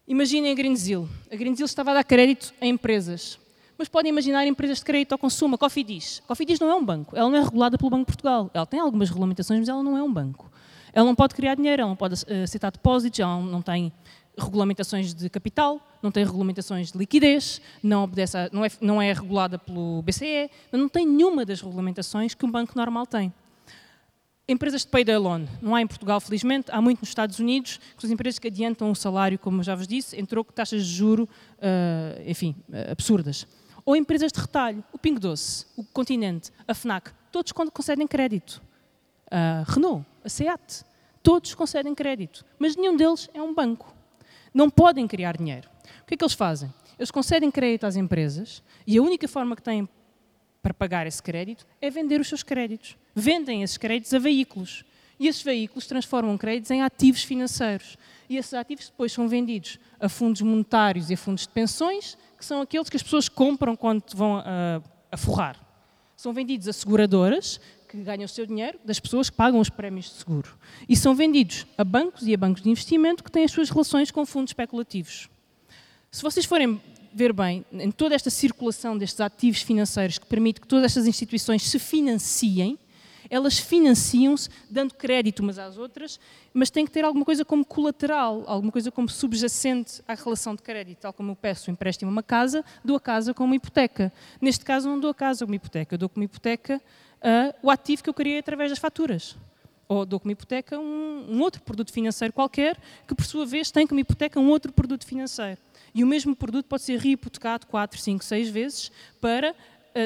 Imaginem 0.08 0.54
a 0.54 0.56
Greensill. 0.56 1.10
A 1.30 1.36
Greensill 1.36 1.66
estava 1.66 1.92
a 1.92 1.96
dar 1.96 2.04
crédito 2.06 2.54
a 2.62 2.66
empresas. 2.66 3.38
Mas 3.78 3.90
podem 3.90 4.10
imaginar 4.10 4.48
empresas 4.48 4.78
de 4.78 4.86
crédito 4.86 5.12
ao 5.12 5.18
consumo, 5.18 5.56
a 5.56 5.58
Cofidis. 5.58 6.22
A 6.24 6.28
Cofidis 6.30 6.62
não 6.62 6.70
é 6.70 6.76
um 6.76 6.84
banco, 6.84 7.14
ela 7.14 7.30
não 7.30 7.38
é 7.38 7.44
regulada 7.44 7.78
pelo 7.78 7.90
Banco 7.90 8.04
de 8.04 8.14
Portugal. 8.14 8.50
Ela 8.54 8.66
tem 8.66 8.80
algumas 8.80 9.10
regulamentações, 9.10 9.60
mas 9.60 9.68
ela 9.68 9.84
não 9.84 9.98
é 9.98 10.02
um 10.02 10.12
banco. 10.12 10.50
Ela 10.94 11.06
não 11.06 11.14
pode 11.14 11.36
criar 11.36 11.56
dinheiro, 11.56 11.82
ela 11.82 11.90
não 11.90 11.96
pode 11.98 12.16
aceitar 12.42 12.72
depósitos, 12.72 13.20
ela 13.20 13.38
não 13.42 13.62
tem 13.62 13.92
regulamentações 14.38 15.14
de 15.14 15.30
capital, 15.30 15.82
não 16.02 16.10
tem 16.10 16.24
regulamentações 16.24 16.94
de 16.94 16.98
liquidez, 16.98 17.60
não, 17.84 18.06
obedece 18.06 18.38
a, 18.38 18.50
não, 18.54 18.64
é, 18.64 18.72
não 18.80 19.02
é 19.02 19.12
regulada 19.12 19.60
pelo 19.60 20.02
BCE, 20.04 20.50
não 20.72 20.88
tem 20.88 21.06
nenhuma 21.06 21.44
das 21.44 21.60
regulamentações 21.60 22.34
que 22.34 22.46
um 22.46 22.52
banco 22.52 22.72
normal 22.78 23.06
tem. 23.06 23.34
Empresas 24.50 24.82
de 24.82 24.88
payday 24.88 25.18
loan, 25.18 25.46
não 25.62 25.76
há 25.76 25.82
em 25.82 25.88
Portugal, 25.88 26.22
felizmente, 26.22 26.72
há 26.72 26.82
muito 26.82 27.00
nos 27.00 27.10
Estados 27.10 27.38
Unidos, 27.38 27.80
que 27.96 28.02
são 28.02 28.10
empresas 28.10 28.40
que 28.40 28.48
adiantam 28.48 28.90
o 28.90 28.96
salário, 28.96 29.38
como 29.38 29.62
já 29.62 29.76
vos 29.76 29.88
disse, 29.88 30.18
entrou 30.18 30.44
com 30.44 30.54
taxas 30.54 30.86
de 30.86 30.94
juro, 30.94 31.28
uh, 31.58 32.30
enfim, 32.30 32.56
uh, 32.70 32.92
absurdas. 32.92 33.46
Ou 33.86 33.96
empresas 33.96 34.32
de 34.32 34.40
retalho, 34.40 34.84
o 34.94 34.98
Pingo 34.98 35.20
Doce, 35.20 35.66
o 35.76 35.84
Continente, 35.84 36.52
a 36.66 36.74
FNAC, 36.74 37.12
todos 37.32 37.52
concedem 37.52 38.08
crédito. 38.08 38.62
A 39.30 39.66
Renault, 39.68 40.06
a 40.24 40.30
SEAT, 40.30 40.86
todos 41.22 41.54
concedem 41.54 41.94
crédito, 41.94 42.46
mas 42.58 42.76
nenhum 42.78 42.96
deles 42.96 43.30
é 43.34 43.42
um 43.42 43.54
banco 43.54 43.98
não 44.58 44.72
podem 44.72 45.08
criar 45.08 45.38
dinheiro. 45.38 45.70
O 46.02 46.06
que 46.06 46.16
é 46.16 46.18
que 46.18 46.24
eles 46.24 46.34
fazem? 46.34 46.74
Eles 46.98 47.12
concedem 47.12 47.52
crédito 47.52 47.86
às 47.86 47.96
empresas 47.96 48.64
e 48.88 48.98
a 48.98 49.02
única 49.02 49.28
forma 49.28 49.56
que 49.56 49.62
têm 49.62 49.88
para 50.64 50.74
pagar 50.74 51.06
esse 51.06 51.22
crédito 51.22 51.66
é 51.80 51.92
vender 51.92 52.20
os 52.20 52.28
seus 52.28 52.42
créditos. 52.42 52.98
Vendem 53.20 53.64
esses 53.64 53.78
créditos 53.78 54.14
a 54.14 54.20
veículos. 54.20 54.86
E 55.20 55.28
esses 55.28 55.42
veículos 55.42 55.88
transformam 55.88 56.38
créditos 56.38 56.70
em 56.70 56.84
ativos 56.84 57.24
financeiros. 57.24 57.98
E 58.30 58.38
esses 58.38 58.54
ativos 58.54 58.90
depois 58.90 59.12
são 59.12 59.28
vendidos 59.28 59.80
a 60.00 60.08
fundos 60.08 60.44
monetários 60.44 61.10
e 61.10 61.16
a 61.16 61.18
fundos 61.18 61.48
de 61.48 61.50
pensões, 61.50 62.16
que 62.38 62.46
são 62.46 62.62
aqueles 62.62 62.92
que 62.92 62.96
as 62.96 63.02
pessoas 63.02 63.28
compram 63.28 63.76
quando 63.76 64.04
vão 64.14 64.38
a, 64.38 64.80
a 65.12 65.18
forrar. 65.18 65.60
São 66.16 66.32
vendidos 66.32 66.68
a 66.68 66.74
seguradoras, 66.74 67.60
que 67.90 67.98
ganham 67.98 68.26
o 68.26 68.28
seu 68.28 68.46
dinheiro 68.46 68.78
das 68.86 69.00
pessoas 69.00 69.32
que 69.32 69.36
pagam 69.36 69.60
os 69.60 69.70
prémios 69.72 70.06
de 70.12 70.12
seguro. 70.12 70.56
E 70.88 70.96
são 70.96 71.16
vendidos 71.16 71.66
a 71.76 71.84
bancos 71.84 72.28
e 72.28 72.36
a 72.36 72.38
bancos 72.38 72.62
de 72.62 72.70
investimento 72.70 73.24
que 73.24 73.32
têm 73.32 73.46
as 73.46 73.52
suas 73.52 73.72
relações 73.72 74.12
com 74.12 74.28
fundos 74.28 74.52
especulativos. 74.52 75.28
Se 76.12 76.22
vocês 76.22 76.46
forem 76.46 76.80
ver 77.12 77.34
bem, 77.34 77.66
em 77.72 77.90
toda 77.90 78.14
esta 78.14 78.30
circulação 78.30 78.96
destes 78.96 79.20
ativos 79.22 79.64
financeiros 79.64 80.20
que 80.20 80.28
permite 80.28 80.62
que 80.62 80.68
todas 80.68 80.86
estas 80.86 81.08
instituições 81.08 81.64
se 81.64 81.80
financiem, 81.80 82.78
elas 83.30 83.58
financiam-se 83.58 84.50
dando 84.70 84.94
crédito 84.94 85.40
umas 85.40 85.58
às 85.58 85.78
outras, 85.78 86.20
mas 86.54 86.70
tem 86.70 86.86
que 86.86 86.92
ter 86.92 87.04
alguma 87.04 87.26
coisa 87.26 87.46
como 87.46 87.66
colateral, 87.66 88.44
alguma 88.48 88.72
coisa 88.72 88.92
como 88.92 89.10
subjacente 89.10 90.02
à 90.08 90.14
relação 90.14 90.56
de 90.56 90.62
crédito. 90.62 91.00
Tal 91.00 91.14
como 91.14 91.32
eu 91.32 91.36
peço 91.36 91.70
um 91.70 91.74
empréstimo 91.74 92.10
a 92.10 92.12
uma 92.12 92.24
casa, 92.24 92.64
dou 92.84 92.96
a 92.96 93.00
casa 93.00 93.34
como 93.34 93.54
hipoteca. 93.54 94.12
Neste 94.42 94.66
caso, 94.66 94.90
não 94.90 95.00
dou 95.00 95.12
a 95.12 95.16
casa 95.16 95.46
como 95.46 95.56
hipoteca, 95.56 95.98
dou 95.98 96.10
como 96.10 96.24
hipoteca 96.24 96.82
uh, 97.18 97.56
o 97.62 97.70
ativo 97.70 98.04
que 98.04 98.10
eu 98.10 98.14
criei 98.14 98.40
através 98.40 98.70
das 98.70 98.80
faturas. 98.80 99.36
Ou 99.88 100.06
dou 100.06 100.20
como 100.20 100.32
hipoteca 100.32 100.78
um, 100.78 101.26
um 101.30 101.42
outro 101.42 101.62
produto 101.62 101.94
financeiro 101.94 102.34
qualquer, 102.34 102.78
que 103.08 103.16
por 103.16 103.26
sua 103.26 103.46
vez 103.46 103.72
tem 103.72 103.88
como 103.88 104.00
hipoteca 104.00 104.40
um 104.40 104.50
outro 104.50 104.72
produto 104.74 105.06
financeiro. 105.06 105.60
E 105.96 106.04
o 106.04 106.08
mesmo 106.08 106.36
produto 106.36 106.66
pode 106.66 106.84
ser 106.84 107.00
reipotecado 107.00 107.66
4, 107.68 108.00
5, 108.00 108.24
6 108.24 108.50
vezes 108.50 108.92
para 109.22 109.56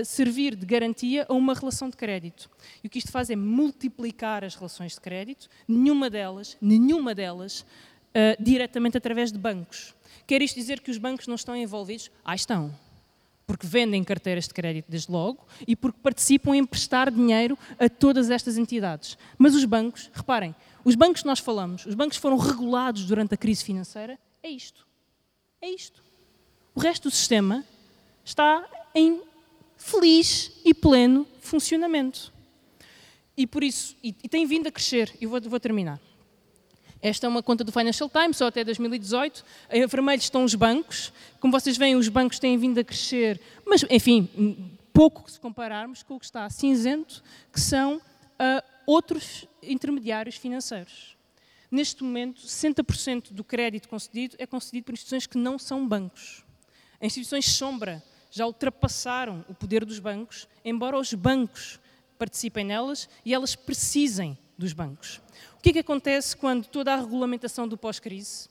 servir 0.06 0.56
de 0.56 0.66
garantia 0.66 1.26
a 1.28 1.34
uma 1.34 1.54
relação 1.54 1.90
de 1.90 1.98
crédito. 1.98 2.50
E 2.84 2.88
o 2.88 2.90
que 2.90 3.00
isto 3.00 3.12
faz 3.12 3.30
é 3.30 3.36
multiplicar 3.36 4.44
as 4.44 4.56
relações 4.56 4.94
de 4.94 5.02
crédito, 5.02 5.50
nenhuma 5.68 6.10
delas, 6.10 6.58
nenhuma 6.62 7.14
delas, 7.14 7.62
uh, 7.62 8.42
diretamente 8.42 8.98
através 8.98 9.32
de 9.32 9.38
bancos. 9.38 9.94
Quer 10.26 10.42
isto 10.42 10.56
dizer 10.56 10.80
que 10.80 10.92
os 10.92 10.98
bancos 10.98 11.28
não 11.28 11.36
estão 11.36 11.56
envolvidos? 11.56 12.10
Ah, 12.24 12.36
estão 12.36 12.74
porque 13.52 13.68
vendem 13.68 14.02
carteiras 14.02 14.48
de 14.48 14.54
crédito 14.54 14.86
desde 14.88 15.12
logo 15.12 15.46
e 15.68 15.76
porque 15.76 16.00
participam 16.02 16.56
em 16.56 16.66
prestar 16.66 17.12
dinheiro 17.12 17.58
a 17.78 17.90
todas 17.90 18.30
estas 18.30 18.58
entidades. 18.58 19.18
Mas 19.38 19.54
os 19.54 19.66
bancos, 19.66 20.10
reparem, 20.14 20.56
os 20.86 20.96
bancos 20.96 21.22
que 21.22 21.28
nós 21.28 21.40
falamos, 21.40 21.86
os 21.86 21.94
bancos 21.94 22.16
foram 22.16 22.38
regulados 22.38 23.04
durante 23.04 23.34
a 23.34 23.38
crise 23.38 23.62
financeira, 23.62 24.18
é 24.42 24.50
isto. 24.50 24.88
É 25.62 25.70
isto. 25.70 26.02
O 26.74 26.80
resto 26.80 27.10
do 27.10 27.12
sistema 27.12 27.66
está 28.24 28.66
em 28.96 29.22
feliz 29.82 30.52
e 30.64 30.74
pleno 30.74 31.28
funcionamento. 31.42 32.32
E 33.36 33.48
por 33.48 33.64
isso, 33.64 33.96
e, 34.04 34.16
e 34.24 34.30
tem 34.30 34.46
vindo 34.46 34.68
a 34.68 34.72
crescer, 34.72 35.12
e 35.20 35.26
vou, 35.26 35.42
vou 35.42 35.60
terminar. 35.60 36.00
Esta 37.02 37.26
é 37.26 37.30
uma 37.30 37.42
conta 37.42 37.64
do 37.64 37.72
Financial 37.72 38.08
Times, 38.08 38.38
só 38.38 38.48
até 38.48 38.64
2018. 38.64 39.44
Em 39.72 39.86
vermelho 39.88 40.20
estão 40.20 40.44
os 40.44 40.54
bancos. 40.54 41.12
Como 41.40 41.52
vocês 41.52 41.76
veem, 41.76 41.96
os 41.96 42.08
bancos 42.08 42.38
têm 42.38 42.56
vindo 42.58 42.80
a 42.80 42.84
crescer, 42.84 43.42
mas, 43.66 43.84
enfim, 43.90 44.30
pouco 44.94 45.30
se 45.30 45.40
compararmos 45.40 46.04
com 46.04 46.16
o 46.16 46.20
que 46.20 46.26
está 46.26 46.48
cinzento, 46.52 47.24
que 47.52 47.60
são 47.60 47.96
uh, 47.96 48.02
outros 48.86 49.48
intermediários 49.64 50.36
financeiros. 50.36 51.18
Neste 51.72 52.04
momento, 52.04 52.42
60% 52.42 53.32
do 53.32 53.44
crédito 53.44 53.90
concedido 53.90 54.36
é 54.38 54.46
concedido 54.46 54.86
por 54.86 54.94
instituições 54.94 55.26
que 55.26 55.40
não 55.40 55.58
são 55.58 55.88
bancos. 55.88 56.44
Instituições 57.02 57.48
sombra 57.48 58.04
já 58.32 58.46
ultrapassaram 58.48 59.46
o 59.48 59.54
poder 59.54 59.86
dos 59.86 60.00
bancos, 60.00 60.48
embora 60.66 60.98
os 60.98 61.14
bancos 61.14 61.80
participem 62.18 62.66
nelas 62.66 63.10
e 63.26 63.34
elas 63.34 63.56
precisem 63.56 64.38
dos 64.58 64.74
bancos. 64.74 65.22
O 65.58 65.62
que 65.62 65.70
é 65.70 65.74
que 65.74 65.80
acontece 65.80 66.36
quando 66.36 66.66
toda 66.66 66.94
a 66.94 66.96
regulamentação 66.96 67.68
do 67.68 67.78
pós-crise, 67.78 68.50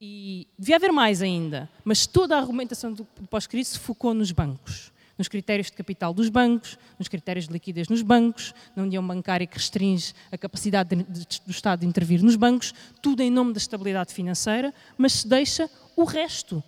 e 0.00 0.48
devia 0.58 0.76
haver 0.76 0.90
mais 0.90 1.20
ainda, 1.20 1.68
mas 1.84 2.06
toda 2.06 2.34
a 2.34 2.40
regulamentação 2.40 2.92
do 2.92 3.04
pós-crise 3.28 3.72
se 3.72 3.78
focou 3.78 4.14
nos 4.14 4.32
bancos, 4.32 4.90
nos 5.18 5.28
critérios 5.28 5.66
de 5.66 5.74
capital 5.74 6.14
dos 6.14 6.30
bancos, 6.30 6.78
nos 6.98 7.06
critérios 7.06 7.46
de 7.46 7.52
liquidez 7.52 7.86
nos 7.88 8.00
bancos, 8.00 8.54
na 8.74 8.82
união 8.82 9.06
bancária 9.06 9.46
que 9.46 9.58
restringe 9.58 10.14
a 10.32 10.38
capacidade 10.38 10.96
de, 10.96 11.04
de, 11.04 11.42
do 11.44 11.50
Estado 11.50 11.80
de 11.80 11.86
intervir 11.86 12.22
nos 12.22 12.34
bancos, 12.34 12.72
tudo 13.02 13.22
em 13.22 13.30
nome 13.30 13.52
da 13.52 13.58
estabilidade 13.58 14.14
financeira, 14.14 14.72
mas 14.96 15.12
se 15.12 15.28
deixa 15.28 15.68
o 15.94 16.04
resto, 16.04 16.64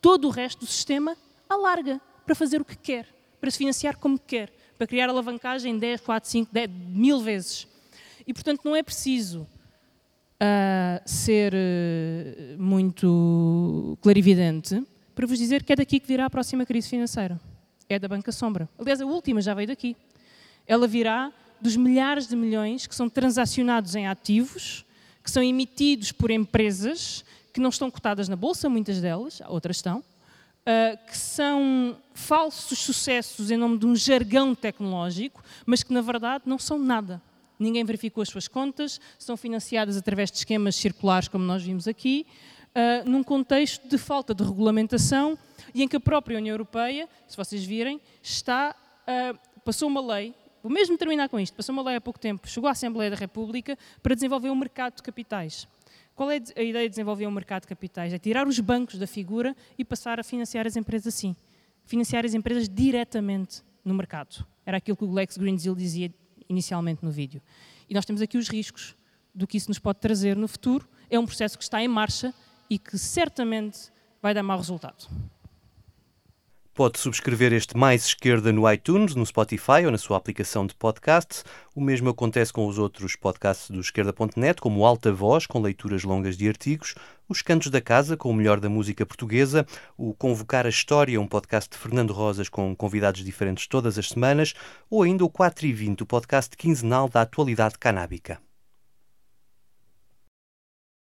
todo 0.00 0.28
o 0.28 0.30
resto 0.30 0.60
do 0.60 0.66
sistema, 0.66 1.16
alarga 1.48 2.00
para 2.24 2.34
fazer 2.34 2.60
o 2.60 2.64
que 2.64 2.76
quer, 2.76 3.06
para 3.40 3.50
se 3.50 3.58
financiar 3.58 3.96
como 3.96 4.18
quer, 4.18 4.52
para 4.76 4.86
criar 4.86 5.08
alavancagem 5.08 5.78
10, 5.78 6.00
4, 6.00 6.28
5, 6.28 6.52
10, 6.52 6.70
mil 6.70 7.20
vezes. 7.20 7.66
E, 8.26 8.34
portanto, 8.34 8.62
não 8.64 8.74
é 8.74 8.82
preciso 8.82 9.42
uh, 9.42 11.08
ser 11.08 11.54
uh, 11.54 12.62
muito 12.62 13.96
clarividente 14.02 14.84
para 15.14 15.26
vos 15.26 15.38
dizer 15.38 15.62
que 15.62 15.72
é 15.72 15.76
daqui 15.76 15.98
que 15.98 16.06
virá 16.06 16.26
a 16.26 16.30
próxima 16.30 16.66
crise 16.66 16.88
financeira. 16.88 17.40
É 17.88 17.98
da 17.98 18.08
banca 18.08 18.32
sombra. 18.32 18.68
Aliás, 18.78 19.00
a 19.00 19.06
última 19.06 19.40
já 19.40 19.54
veio 19.54 19.68
daqui. 19.68 19.96
Ela 20.66 20.86
virá 20.86 21.32
dos 21.60 21.76
milhares 21.76 22.26
de 22.26 22.36
milhões 22.36 22.86
que 22.86 22.94
são 22.94 23.08
transacionados 23.08 23.94
em 23.94 24.06
ativos, 24.06 24.84
que 25.22 25.30
são 25.30 25.42
emitidos 25.42 26.12
por 26.12 26.30
empresas 26.30 27.24
que 27.52 27.60
não 27.60 27.70
estão 27.70 27.90
cotadas 27.90 28.28
na 28.28 28.36
bolsa, 28.36 28.68
muitas 28.68 29.00
delas, 29.00 29.40
outras 29.48 29.76
estão, 29.76 30.04
uh, 30.66 31.06
que 31.06 31.16
são 31.16 31.96
falsos 32.12 32.78
sucessos 32.78 33.50
em 33.50 33.56
nome 33.56 33.78
de 33.78 33.86
um 33.86 33.94
jargão 33.94 34.54
tecnológico, 34.54 35.42
mas 35.64 35.82
que 35.82 35.92
na 35.92 36.00
verdade 36.00 36.44
não 36.46 36.58
são 36.58 36.78
nada. 36.78 37.22
Ninguém 37.58 37.84
verificou 37.84 38.22
as 38.22 38.28
suas 38.28 38.48
contas, 38.48 39.00
são 39.18 39.36
financiadas 39.36 39.96
através 39.96 40.30
de 40.30 40.38
esquemas 40.38 40.76
circulares, 40.76 41.28
como 41.28 41.44
nós 41.44 41.62
vimos 41.62 41.88
aqui, 41.88 42.26
uh, 42.74 43.08
num 43.08 43.22
contexto 43.22 43.88
de 43.88 43.96
falta 43.96 44.34
de 44.34 44.44
regulamentação 44.44 45.38
e 45.74 45.82
em 45.82 45.88
que 45.88 45.96
a 45.96 46.00
própria 46.00 46.36
União 46.36 46.52
Europeia, 46.52 47.08
se 47.26 47.36
vocês 47.36 47.64
virem, 47.64 48.00
está, 48.22 48.74
uh, 49.08 49.60
passou 49.64 49.88
uma 49.88 50.00
lei, 50.00 50.34
vou 50.62 50.70
mesmo 50.70 50.98
terminar 50.98 51.28
com 51.28 51.40
isto, 51.40 51.54
passou 51.54 51.72
uma 51.72 51.82
lei 51.82 51.96
há 51.96 52.00
pouco 52.00 52.18
tempo, 52.18 52.46
chegou 52.48 52.68
à 52.68 52.72
Assembleia 52.72 53.10
da 53.10 53.16
República 53.16 53.78
para 54.02 54.14
desenvolver 54.14 54.50
um 54.50 54.56
mercado 54.56 54.96
de 54.96 55.02
capitais. 55.02 55.66
Qual 56.16 56.30
é 56.30 56.40
a 56.56 56.62
ideia 56.62 56.88
de 56.88 56.88
desenvolver 56.88 57.26
um 57.26 57.30
mercado 57.30 57.62
de 57.62 57.68
capitais? 57.68 58.10
É 58.10 58.18
tirar 58.18 58.48
os 58.48 58.58
bancos 58.58 58.98
da 58.98 59.06
figura 59.06 59.54
e 59.76 59.84
passar 59.84 60.18
a 60.18 60.24
financiar 60.24 60.66
as 60.66 60.74
empresas 60.74 61.14
assim. 61.14 61.36
Financiar 61.84 62.24
as 62.24 62.32
empresas 62.32 62.70
diretamente 62.70 63.62
no 63.84 63.92
mercado. 63.92 64.46
Era 64.64 64.78
aquilo 64.78 64.96
que 64.96 65.04
o 65.04 65.12
Lex 65.12 65.36
Greensill 65.36 65.74
dizia 65.74 66.10
inicialmente 66.48 67.04
no 67.04 67.10
vídeo. 67.10 67.42
E 67.86 67.92
nós 67.92 68.06
temos 68.06 68.22
aqui 68.22 68.38
os 68.38 68.48
riscos 68.48 68.96
do 69.34 69.46
que 69.46 69.58
isso 69.58 69.68
nos 69.68 69.78
pode 69.78 70.00
trazer 70.00 70.34
no 70.36 70.48
futuro. 70.48 70.88
É 71.10 71.18
um 71.18 71.26
processo 71.26 71.58
que 71.58 71.62
está 71.62 71.82
em 71.82 71.88
marcha 71.88 72.32
e 72.70 72.78
que 72.78 72.96
certamente 72.96 73.92
vai 74.22 74.32
dar 74.32 74.42
mau 74.42 74.56
resultado. 74.56 75.06
Pode 76.76 76.98
subscrever 76.98 77.54
este 77.54 77.74
Mais 77.74 78.04
Esquerda 78.04 78.52
no 78.52 78.70
iTunes, 78.70 79.14
no 79.14 79.24
Spotify 79.24 79.86
ou 79.86 79.90
na 79.90 79.96
sua 79.96 80.18
aplicação 80.18 80.66
de 80.66 80.74
podcast. 80.74 81.42
O 81.74 81.80
mesmo 81.80 82.10
acontece 82.10 82.52
com 82.52 82.66
os 82.66 82.78
outros 82.78 83.16
podcasts 83.16 83.70
do 83.70 83.80
Esquerda.net, 83.80 84.60
como 84.60 84.84
Alta 84.84 85.10
Voz, 85.10 85.46
com 85.46 85.62
leituras 85.62 86.04
longas 86.04 86.36
de 86.36 86.46
artigos, 86.46 86.94
os 87.26 87.40
Cantos 87.40 87.70
da 87.70 87.80
Casa, 87.80 88.14
com 88.14 88.28
o 88.28 88.34
melhor 88.34 88.60
da 88.60 88.68
música 88.68 89.06
portuguesa, 89.06 89.66
o 89.96 90.12
Convocar 90.12 90.66
a 90.66 90.68
História, 90.68 91.18
um 91.18 91.26
podcast 91.26 91.70
de 91.70 91.78
Fernando 91.78 92.12
Rosas 92.12 92.50
com 92.50 92.76
convidados 92.76 93.24
diferentes 93.24 93.66
todas 93.66 93.96
as 93.96 94.10
semanas, 94.10 94.52
ou 94.90 95.02
ainda 95.02 95.24
o 95.24 95.30
4 95.30 95.64
e 95.64 95.72
20, 95.72 96.02
o 96.02 96.06
podcast 96.06 96.54
quinzenal 96.58 97.08
da 97.08 97.22
atualidade 97.22 97.78
canábica. 97.78 98.38